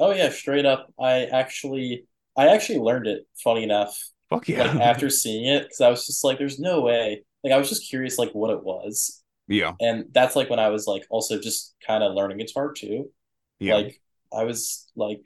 [0.00, 0.92] Oh yeah, straight up.
[0.98, 2.06] I actually
[2.36, 3.26] I actually learned it.
[3.42, 3.96] Funny enough,
[4.30, 4.64] Fuck yeah.
[4.64, 7.68] like after seeing it, because I was just like, "There's no way." Like I was
[7.68, 9.74] just curious, like what it was, yeah.
[9.80, 13.10] and that's like when I was like also just kind of learning guitar too.
[13.58, 13.76] Yeah.
[13.76, 14.00] Like
[14.36, 15.22] I was like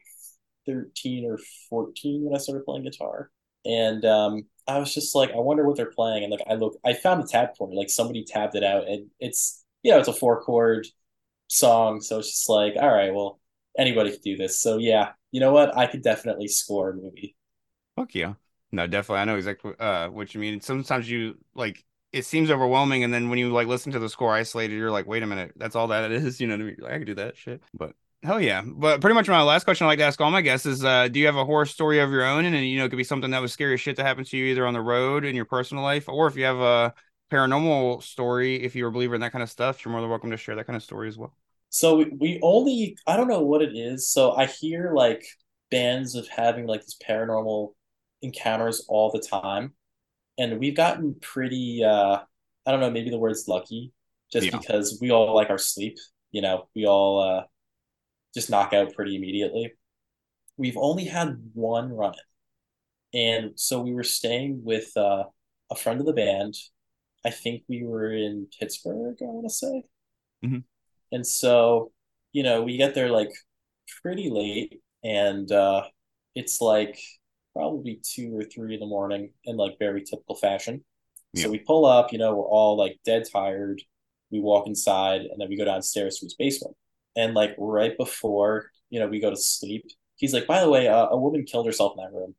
[0.66, 1.38] 13 or
[1.70, 3.30] 14 when I started playing guitar.
[3.64, 6.24] And um, I was just like, I wonder what they're playing.
[6.24, 9.08] And like I look I found the tab chord, like somebody tabbed it out and
[9.20, 10.84] it's you know, it's a four chord
[11.46, 12.00] song.
[12.00, 13.38] So it's just like, all right, well,
[13.78, 14.60] anybody could do this.
[14.60, 15.76] So yeah, you know what?
[15.78, 17.36] I could definitely score a movie.
[17.94, 18.34] Fuck yeah.
[18.72, 19.20] No, definitely.
[19.20, 20.60] I know exactly uh, what you mean.
[20.60, 24.34] Sometimes you like it seems overwhelming, and then when you like listen to the score
[24.34, 26.40] isolated, you're like, wait a minute, that's all that it is.
[26.40, 26.76] You know, what I, mean?
[26.80, 27.62] like, I could do that shit.
[27.72, 27.92] But
[28.24, 28.62] hell yeah.
[28.66, 31.06] But pretty much my last question I like to ask all my guests is, uh,
[31.06, 32.44] do you have a horror story of your own?
[32.44, 34.46] And you know, it could be something that was scary shit to happen to you
[34.46, 36.92] either on the road in your personal life, or if you have a
[37.30, 40.30] paranormal story, if you're a believer in that kind of stuff, you're more than welcome
[40.30, 41.36] to share that kind of story as well.
[41.70, 44.10] So we, we only I don't know what it is.
[44.10, 45.24] So I hear like
[45.70, 47.74] bands of having like these paranormal
[48.22, 49.74] encounters all the time.
[50.38, 52.20] And we've gotten pretty uh
[52.66, 53.92] I don't know, maybe the word's lucky,
[54.32, 54.52] just Yeah.
[54.52, 55.98] because we all like our sleep,
[56.32, 57.44] you know, we all uh
[58.34, 59.74] just knock out pretty immediately.
[60.58, 62.14] We've only had one run
[63.14, 65.24] and so we were staying with uh
[65.70, 66.54] a friend of the band.
[67.24, 69.84] I think we were in Pittsburgh, I want to say.
[70.44, 70.64] Mhm.
[71.12, 71.92] And so,
[72.32, 73.32] you know, we get there like
[74.02, 75.84] pretty late and uh
[76.34, 76.98] it's like
[77.54, 80.84] probably two or three in the morning in like very typical fashion.
[81.32, 81.44] Yeah.
[81.44, 83.82] So we pull up, you know, we're all like dead tired.
[84.30, 86.76] We walk inside and then we go downstairs to his basement.
[87.16, 89.86] And like right before, you know, we go to sleep,
[90.16, 92.34] he's like, by the way, uh, a woman killed herself in that room.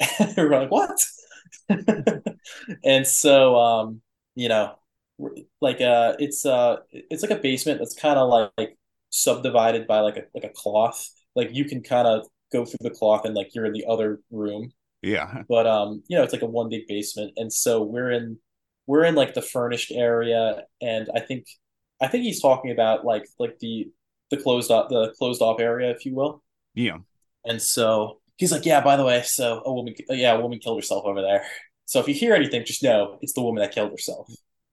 [0.18, 0.96] And we're like, what?
[2.84, 4.00] and so um,
[4.34, 4.74] you know,
[5.60, 8.78] like uh it's uh it's like a basement that's kind of like, like
[9.10, 11.08] subdivided by like a like a cloth.
[11.34, 14.20] Like you can kind of go through the cloth and like you're in the other
[14.30, 14.72] room
[15.02, 15.42] Yeah.
[15.48, 18.38] but um you know it's like a one big basement and so we're in
[18.86, 21.46] we're in like the furnished area and i think
[22.02, 23.88] i think he's talking about like like the
[24.30, 26.42] the closed off the closed off area if you will
[26.74, 26.98] Yeah.
[27.46, 30.76] and so he's like yeah by the way so a woman yeah a woman killed
[30.78, 31.46] herself over there
[31.86, 34.28] so if you hear anything just know it's the woman that killed herself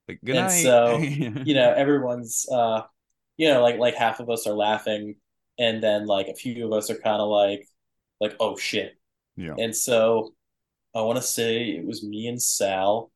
[0.08, 0.62] Like, good And night.
[0.62, 0.98] so,
[1.44, 2.82] you know everyone's uh
[3.36, 5.16] you know like like half of us are laughing
[5.58, 7.66] and then like a few of us are kind of like
[8.20, 8.94] like oh shit
[9.36, 9.54] yeah.
[9.58, 10.34] and so
[10.94, 13.10] I want to say it was me and Sal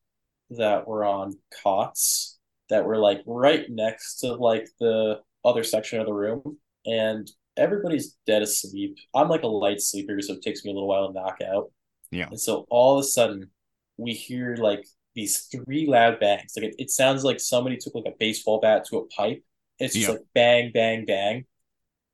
[0.50, 2.38] that were on cots
[2.70, 6.58] that were like right next to like the other section of the room.
[6.86, 8.96] And everybody's dead asleep.
[9.14, 11.72] I'm like a light sleeper, so it takes me a little while to knock out.
[12.12, 12.28] Yeah.
[12.28, 13.50] And so all of a sudden
[13.96, 16.52] we hear like these three loud bangs.
[16.56, 19.42] Like it, it sounds like somebody took like a baseball bat to a pipe.
[19.78, 20.12] It's just Yeah.
[20.14, 21.44] like bang, bang, bang.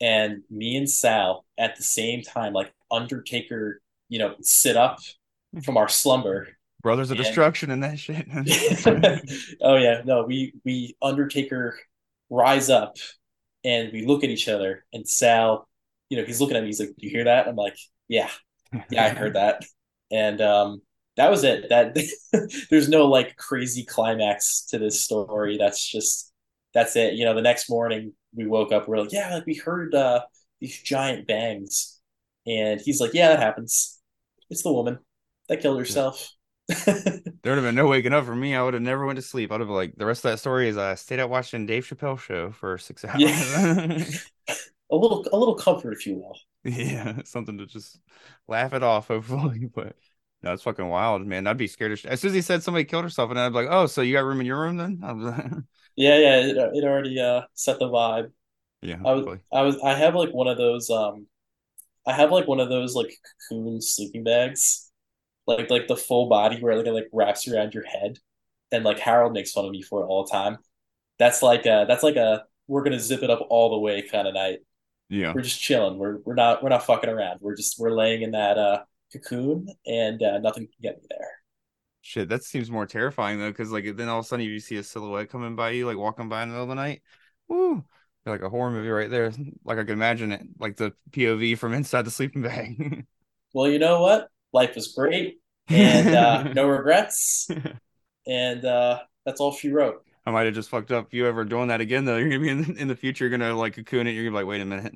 [0.01, 4.99] And me and Sal at the same time, like Undertaker, you know, sit up
[5.63, 6.49] from our slumber.
[6.83, 8.27] Brothers of and- Destruction and that shit.
[9.61, 11.79] oh yeah, no, we we Undertaker
[12.31, 12.97] rise up
[13.65, 15.69] and we look at each other and Sal,
[16.09, 17.47] you know, he's looking at me, he's like, You hear that?
[17.49, 17.77] I'm like,
[18.09, 18.31] Yeah,
[18.91, 19.63] yeah, I heard that.
[20.11, 20.81] And um
[21.17, 21.69] that was it.
[21.69, 21.97] That
[22.71, 25.59] there's no like crazy climax to this story.
[25.59, 26.33] That's just
[26.75, 27.15] that's it.
[27.15, 30.23] You know, the next morning we woke up, we're like, Yeah, like we heard uh
[30.61, 32.01] these giant bangs.
[32.47, 34.01] And he's like, Yeah, that happens.
[34.51, 34.99] It's the woman
[35.49, 36.31] that killed herself.
[37.43, 38.55] There would have been no waking up for me.
[38.55, 39.51] I would have never went to sleep.
[39.51, 42.19] I'd have like the rest of that story is I stayed out watching Dave Chappelle
[42.19, 43.21] show for six hours.
[43.23, 44.05] Yeah.
[44.91, 46.37] a little a little comfort, if you will.
[46.65, 47.99] yeah, something to just
[48.49, 49.71] laugh it off, hopefully.
[49.75, 49.97] But
[50.43, 51.47] no, it's fucking wild, man.
[51.47, 51.99] I'd be scared of.
[51.99, 54.03] Sh- as soon as he said somebody killed herself, and I'd be like, "Oh, so
[54.03, 55.53] you got room in your room then?" I was like,
[55.97, 58.31] Yeah, yeah, it, it already uh set the vibe.
[58.83, 59.29] yeah, I was.
[59.53, 61.27] I was I have like one of those um
[62.07, 63.13] I have like one of those like
[63.51, 64.91] cocoon sleeping bags.
[65.47, 68.19] Like like the full body where like it like wraps around your head.
[68.73, 70.59] And like Harold makes fun of me for it all the time.
[71.19, 74.29] That's like a that's like a we're gonna zip it up all the way kind
[74.29, 74.61] of night.
[75.09, 75.33] yeah.
[75.35, 75.99] We're just chilling.
[75.99, 77.41] We're we're not we're not fucking around.
[77.43, 78.83] We're just we're laying in that uh
[79.13, 81.29] cocoon and uh, nothing can get me there.
[82.03, 84.77] Shit, that seems more terrifying though, because like then all of a sudden you see
[84.77, 87.03] a silhouette coming by you, like walking by in the middle of the night.
[87.49, 87.85] Woo!
[88.27, 89.33] Like a horror movie right there.
[89.65, 93.07] Like I could imagine it, like the POV from inside the sleeping bag.
[93.53, 94.29] Well, you know what?
[94.53, 97.49] Life is great and uh, no regrets.
[98.25, 100.05] And uh, that's all she wrote.
[100.25, 101.07] I might have just fucked up.
[101.07, 103.25] If you ever doing that again, though, you're gonna be in, in the future.
[103.25, 104.13] You're gonna like cocoon it.
[104.13, 104.95] You're gonna be like, wait a minute,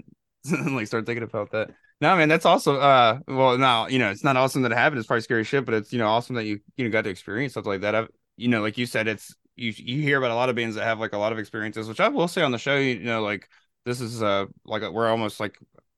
[0.70, 1.70] like start thinking about that.
[2.00, 4.98] No, man, that's also uh, well, now you know it's not awesome that it happened.
[4.98, 7.10] It's probably scary shit, but it's you know awesome that you you know got to
[7.10, 7.94] experience stuff like that.
[7.94, 10.76] I've, you know, like you said, it's you you hear about a lot of bands
[10.76, 12.76] that have like a lot of experiences, which I will say on the show.
[12.76, 13.48] You know, like
[13.84, 15.56] this is uh like we're almost like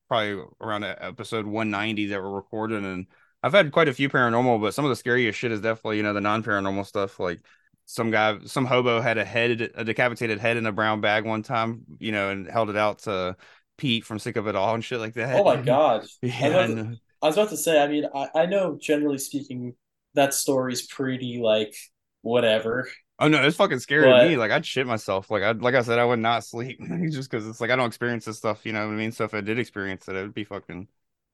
[0.09, 3.07] probably around episode 190 that we're recording and
[3.43, 6.03] I've had quite a few paranormal, but some of the scariest shit is definitely you
[6.03, 7.19] know the non paranormal stuff.
[7.19, 7.41] Like
[7.87, 11.43] some guy, some hobo had a head, a decapitated head in a brown bag one
[11.43, 13.37] time, you know, and held it out to
[13.77, 15.39] Pete from Sick of It All and shit like that.
[15.39, 16.07] Oh my god!
[16.23, 17.83] yeah, I was, to, I was about to say.
[17.83, 19.75] I mean, I, I know generally speaking,
[20.15, 21.75] that story's pretty like
[22.23, 22.89] whatever.
[23.19, 24.37] Oh no, it's fucking scary but, to me.
[24.37, 25.31] Like I'd shit myself.
[25.31, 26.79] Like I like I said, I would not sleep
[27.11, 28.67] just because it's like I don't experience this stuff.
[28.67, 29.13] You know what I mean?
[29.13, 30.89] So if I did experience it, it would be fucking.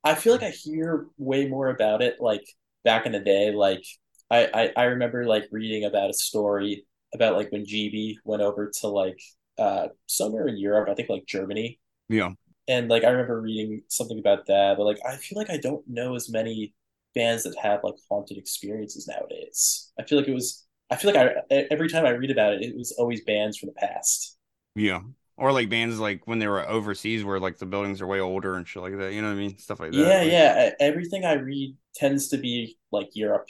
[0.05, 2.21] I feel like I hear way more about it.
[2.21, 2.45] Like
[2.85, 3.85] back in the day, like
[4.31, 8.71] I I, I remember like reading about a story about like when GB went over
[8.81, 9.19] to like
[9.59, 11.81] uh somewhere in Europe, I think like Germany.
[12.09, 12.31] Yeah.
[12.69, 15.85] And like I remember reading something about that, but like I feel like I don't
[15.89, 16.75] know as many
[17.15, 19.93] bands that have like haunted experiences nowadays.
[19.99, 22.63] I feel like it was I feel like I every time I read about it,
[22.63, 24.37] it was always bands from the past.
[24.75, 25.01] Yeah.
[25.37, 28.55] Or like bands like when they were overseas where like the buildings are way older
[28.55, 29.13] and shit like that.
[29.13, 29.59] You know what I mean?
[29.59, 29.99] Stuff like that.
[29.99, 30.71] Yeah, like, yeah.
[30.79, 33.49] Everything I read tends to be like Europe.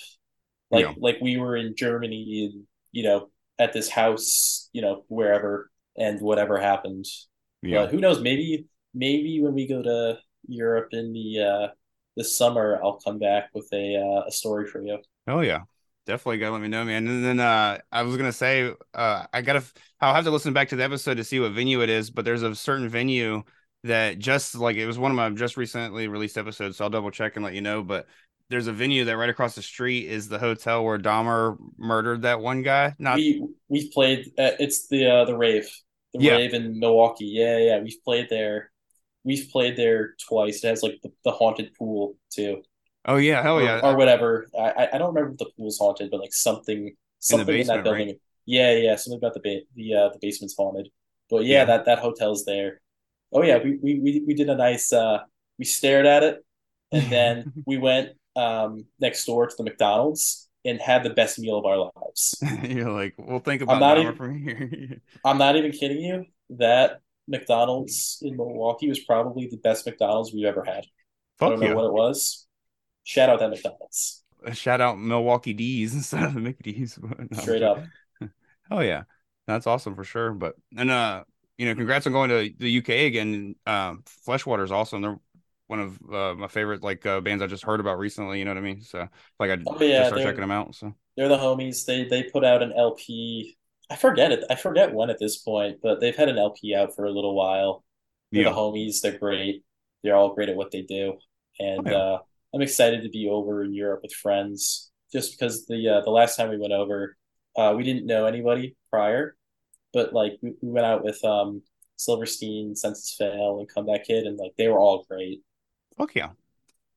[0.70, 0.94] Like yeah.
[0.98, 6.20] like we were in Germany and you know, at this house, you know, wherever and
[6.20, 7.06] whatever happened.
[7.62, 7.82] Yeah.
[7.82, 11.68] But who knows, maybe maybe when we go to Europe in the uh
[12.16, 14.98] this summer I'll come back with a uh, a story for you.
[15.26, 15.60] Oh yeah
[16.06, 17.06] definitely gotta let me know, man.
[17.06, 19.62] And then uh, I was gonna say, uh, I gotta,
[20.00, 22.24] I'll have to listen back to the episode to see what venue it is, but
[22.24, 23.42] there's a certain venue
[23.84, 27.10] that just like it was one of my just recently released episodes, so I'll double
[27.10, 27.82] check and let you know.
[27.82, 28.06] But
[28.48, 32.40] there's a venue that right across the street is the hotel where Dahmer murdered that
[32.40, 32.94] one guy.
[32.98, 34.26] Not we we've played.
[34.38, 35.68] Uh, it's the uh, the rave,
[36.14, 36.32] the yeah.
[36.32, 37.26] rave in Milwaukee.
[37.26, 38.70] Yeah, yeah, we've played there.
[39.24, 40.64] We've played there twice.
[40.64, 42.62] It has like the, the haunted pool too.
[43.04, 44.46] Oh yeah, hell or, yeah, or whatever.
[44.58, 47.84] I I don't remember if the pool's haunted, but like something something in, basement, in
[47.84, 48.06] that building.
[48.08, 48.20] Right?
[48.46, 50.88] Yeah, yeah, something about the ba- the uh, the basement's haunted.
[51.30, 52.80] But yeah, yeah, that that hotel's there.
[53.32, 54.92] Oh yeah, we we we, we did a nice.
[54.92, 55.20] uh
[55.58, 56.44] We stared at it,
[56.92, 61.58] and then we went um next door to the McDonald's and had the best meal
[61.58, 62.34] of our lives.
[62.62, 65.00] You're like, we'll think about that even, from here.
[65.24, 66.26] I'm not even kidding you.
[66.50, 70.84] That McDonald's in Milwaukee was probably the best McDonald's we've ever had.
[71.38, 72.46] Fuck I don't know what it was,
[73.04, 74.22] Shout out that McDonald's.
[74.52, 76.98] Shout out Milwaukee D's instead of the McD's.
[77.00, 77.82] No, Straight up.
[78.70, 79.02] Oh yeah,
[79.46, 80.32] that's awesome for sure.
[80.32, 81.24] But and uh,
[81.58, 83.56] you know, congrats on going to the UK again.
[83.66, 85.02] Um, Fleshwater is awesome.
[85.02, 85.18] They're
[85.66, 88.38] one of uh, my favorite like uh, bands I just heard about recently.
[88.38, 88.82] You know what I mean?
[88.82, 89.08] So
[89.38, 90.74] like I oh, yeah, just start checking them out.
[90.74, 91.84] So they're the homies.
[91.84, 93.56] They they put out an LP.
[93.90, 94.44] I forget it.
[94.50, 97.34] I forget when at this point, but they've had an LP out for a little
[97.34, 97.84] while.
[98.30, 98.48] They're yeah.
[98.50, 99.00] the homies.
[99.00, 99.64] They're great.
[100.02, 101.14] They're all great at what they do,
[101.58, 101.96] and oh, yeah.
[101.96, 102.18] uh,
[102.54, 106.36] I'm excited to be over in Europe with friends just because the uh, the last
[106.36, 107.16] time we went over,
[107.56, 109.36] uh, we didn't know anybody prior,
[109.92, 111.62] but like we, we went out with um
[111.96, 115.42] Silverstein, Senses Fail, and Comeback Kid, and like they were all great.
[116.02, 116.30] Fuck yeah.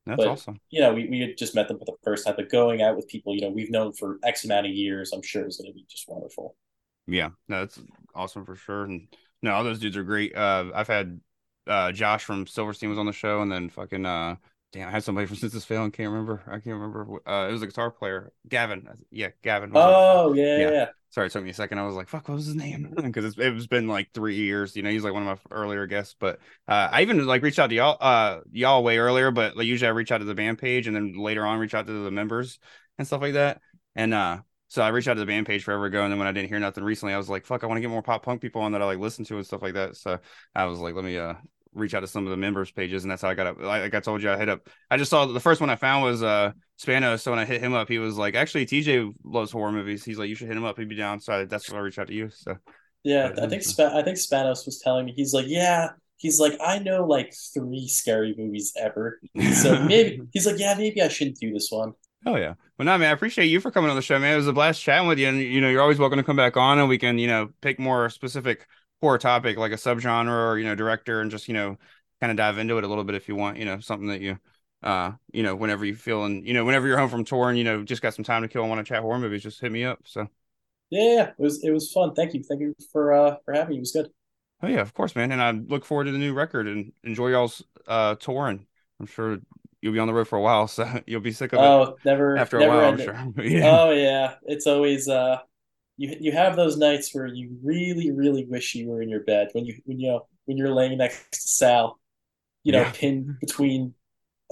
[0.04, 0.60] That's but, awesome.
[0.70, 2.96] You know, we, we had just met them for the first time, but going out
[2.96, 5.70] with people, you know, we've known for X amount of years, I'm sure is going
[5.70, 6.56] to be just wonderful.
[7.06, 7.78] Yeah, no, that's
[8.16, 8.82] awesome for sure.
[8.82, 9.06] And
[9.42, 10.34] no, all those dudes are great.
[10.34, 11.20] Uh, I've had
[11.68, 14.36] uh, Josh from Silverstein was on the show, and then fucking uh,
[14.72, 16.42] damn, I had somebody from Senses Fail and can't remember.
[16.48, 17.20] I can't remember.
[17.26, 18.88] Uh, it was a guitar player, Gavin.
[19.12, 19.70] Yeah, Gavin.
[19.72, 20.86] Oh yeah, yeah, yeah.
[21.16, 21.78] Sorry, it took me a second.
[21.78, 24.76] I was like, "Fuck, what was his name?" Because it's been like three years.
[24.76, 26.14] You know, he's like one of my earlier guests.
[26.20, 29.30] But uh, I even like reached out to y'all, uh, y'all way earlier.
[29.30, 31.72] But like usually I reach out to the band page and then later on reach
[31.72, 32.58] out to the members
[32.98, 33.62] and stuff like that.
[33.94, 36.28] And uh, so I reached out to the band page forever ago, and then when
[36.28, 38.22] I didn't hear nothing recently, I was like, "Fuck, I want to get more pop
[38.22, 40.18] punk people on that I like listen to and stuff like that." So
[40.54, 41.32] I was like, "Let me uh
[41.72, 43.58] reach out to some of the members pages, and that's how I got up.
[43.58, 44.68] Like I told you, I hit up.
[44.90, 47.20] I just saw the first one I found was uh Spanos.
[47.20, 50.04] So when I hit him up, he was like, "Actually, TJ loves horror movies.
[50.04, 50.78] He's like, you should hit him up.
[50.78, 52.30] He'd be down." So that's why I reached out to you.
[52.30, 52.56] So
[53.06, 55.90] yeah, I um, think Sp- I think Spanos was telling me he's like, yeah.
[56.18, 59.20] He's like, I know like three scary movies ever.
[59.54, 61.92] So maybe he's like, yeah, maybe I shouldn't do this one.
[62.24, 62.54] Oh yeah.
[62.78, 64.34] Well, no, man, I appreciate you for coming on the show, man.
[64.34, 66.36] It was a blast chatting with you, and you know, you're always welcome to come
[66.36, 68.66] back on, and we can, you know, pick more specific
[69.00, 71.76] core topic like a subgenre or you know director, and just you know
[72.20, 73.58] kind of dive into it a little bit if you want.
[73.58, 74.38] You know, something that you,
[74.86, 77.64] uh, you know, whenever you feel and you know, whenever you're home from touring, you
[77.64, 79.72] know, just got some time to kill and want to chat horror movies, just hit
[79.72, 80.00] me up.
[80.04, 80.28] So.
[80.90, 82.14] Yeah, it was it was fun.
[82.14, 83.76] Thank you, thank you for uh for having me.
[83.78, 84.10] It was good.
[84.62, 85.32] Oh yeah, of course, man.
[85.32, 88.46] And I look forward to the new record and enjoy y'all's uh tour.
[88.46, 88.64] And
[89.00, 89.38] I'm sure
[89.82, 91.88] you'll be on the road for a while, so you'll be sick of oh, it.
[91.88, 93.44] Oh, never after never a while, I'm sure.
[93.44, 93.78] yeah.
[93.78, 95.38] Oh yeah, it's always uh,
[95.96, 99.48] you you have those nights where you really really wish you were in your bed
[99.52, 101.98] when you when you know when you're laying next to Sal
[102.66, 102.92] you know, yeah.
[102.92, 103.94] pinned between,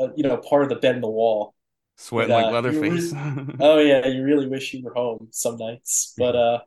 [0.01, 1.55] uh, you know, part of the bed and the wall.
[1.97, 3.13] Sweating but, uh, like Leatherface.
[3.13, 6.59] Really, oh yeah, you really wish you were home some nights, but uh,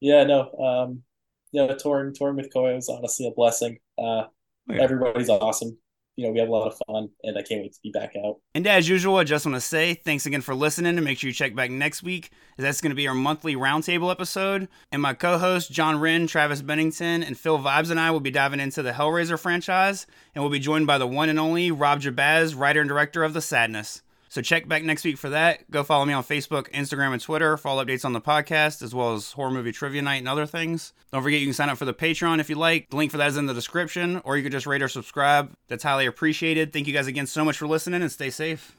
[0.00, 1.02] yeah, no, um,
[1.52, 3.78] yeah, touring touring with Koyo was honestly a blessing.
[3.96, 4.30] Uh, oh,
[4.68, 4.82] yeah.
[4.82, 5.78] everybody's awesome.
[6.18, 8.14] You know we have a lot of fun, and I can't wait to be back
[8.16, 8.40] out.
[8.52, 11.28] And as usual, I just want to say thanks again for listening and make sure
[11.28, 14.66] you check back next week, that's going to be our monthly roundtable episode.
[14.90, 18.32] And my co hosts, John Wren, Travis Bennington, and Phil Vibes and I will be
[18.32, 22.00] diving into the Hellraiser franchise, and we'll be joined by the one and only Rob
[22.00, 24.02] Jabbaz, writer and director of The Sadness.
[24.28, 25.70] So check back next week for that.
[25.70, 28.94] Go follow me on Facebook, Instagram, and Twitter for all updates on the podcast, as
[28.94, 30.92] well as horror movie trivia night and other things.
[31.12, 32.90] Don't forget you can sign up for the Patreon if you like.
[32.90, 35.52] The link for that is in the description, or you could just rate or subscribe.
[35.68, 36.72] That's highly appreciated.
[36.72, 38.76] Thank you guys again so much for listening and stay safe.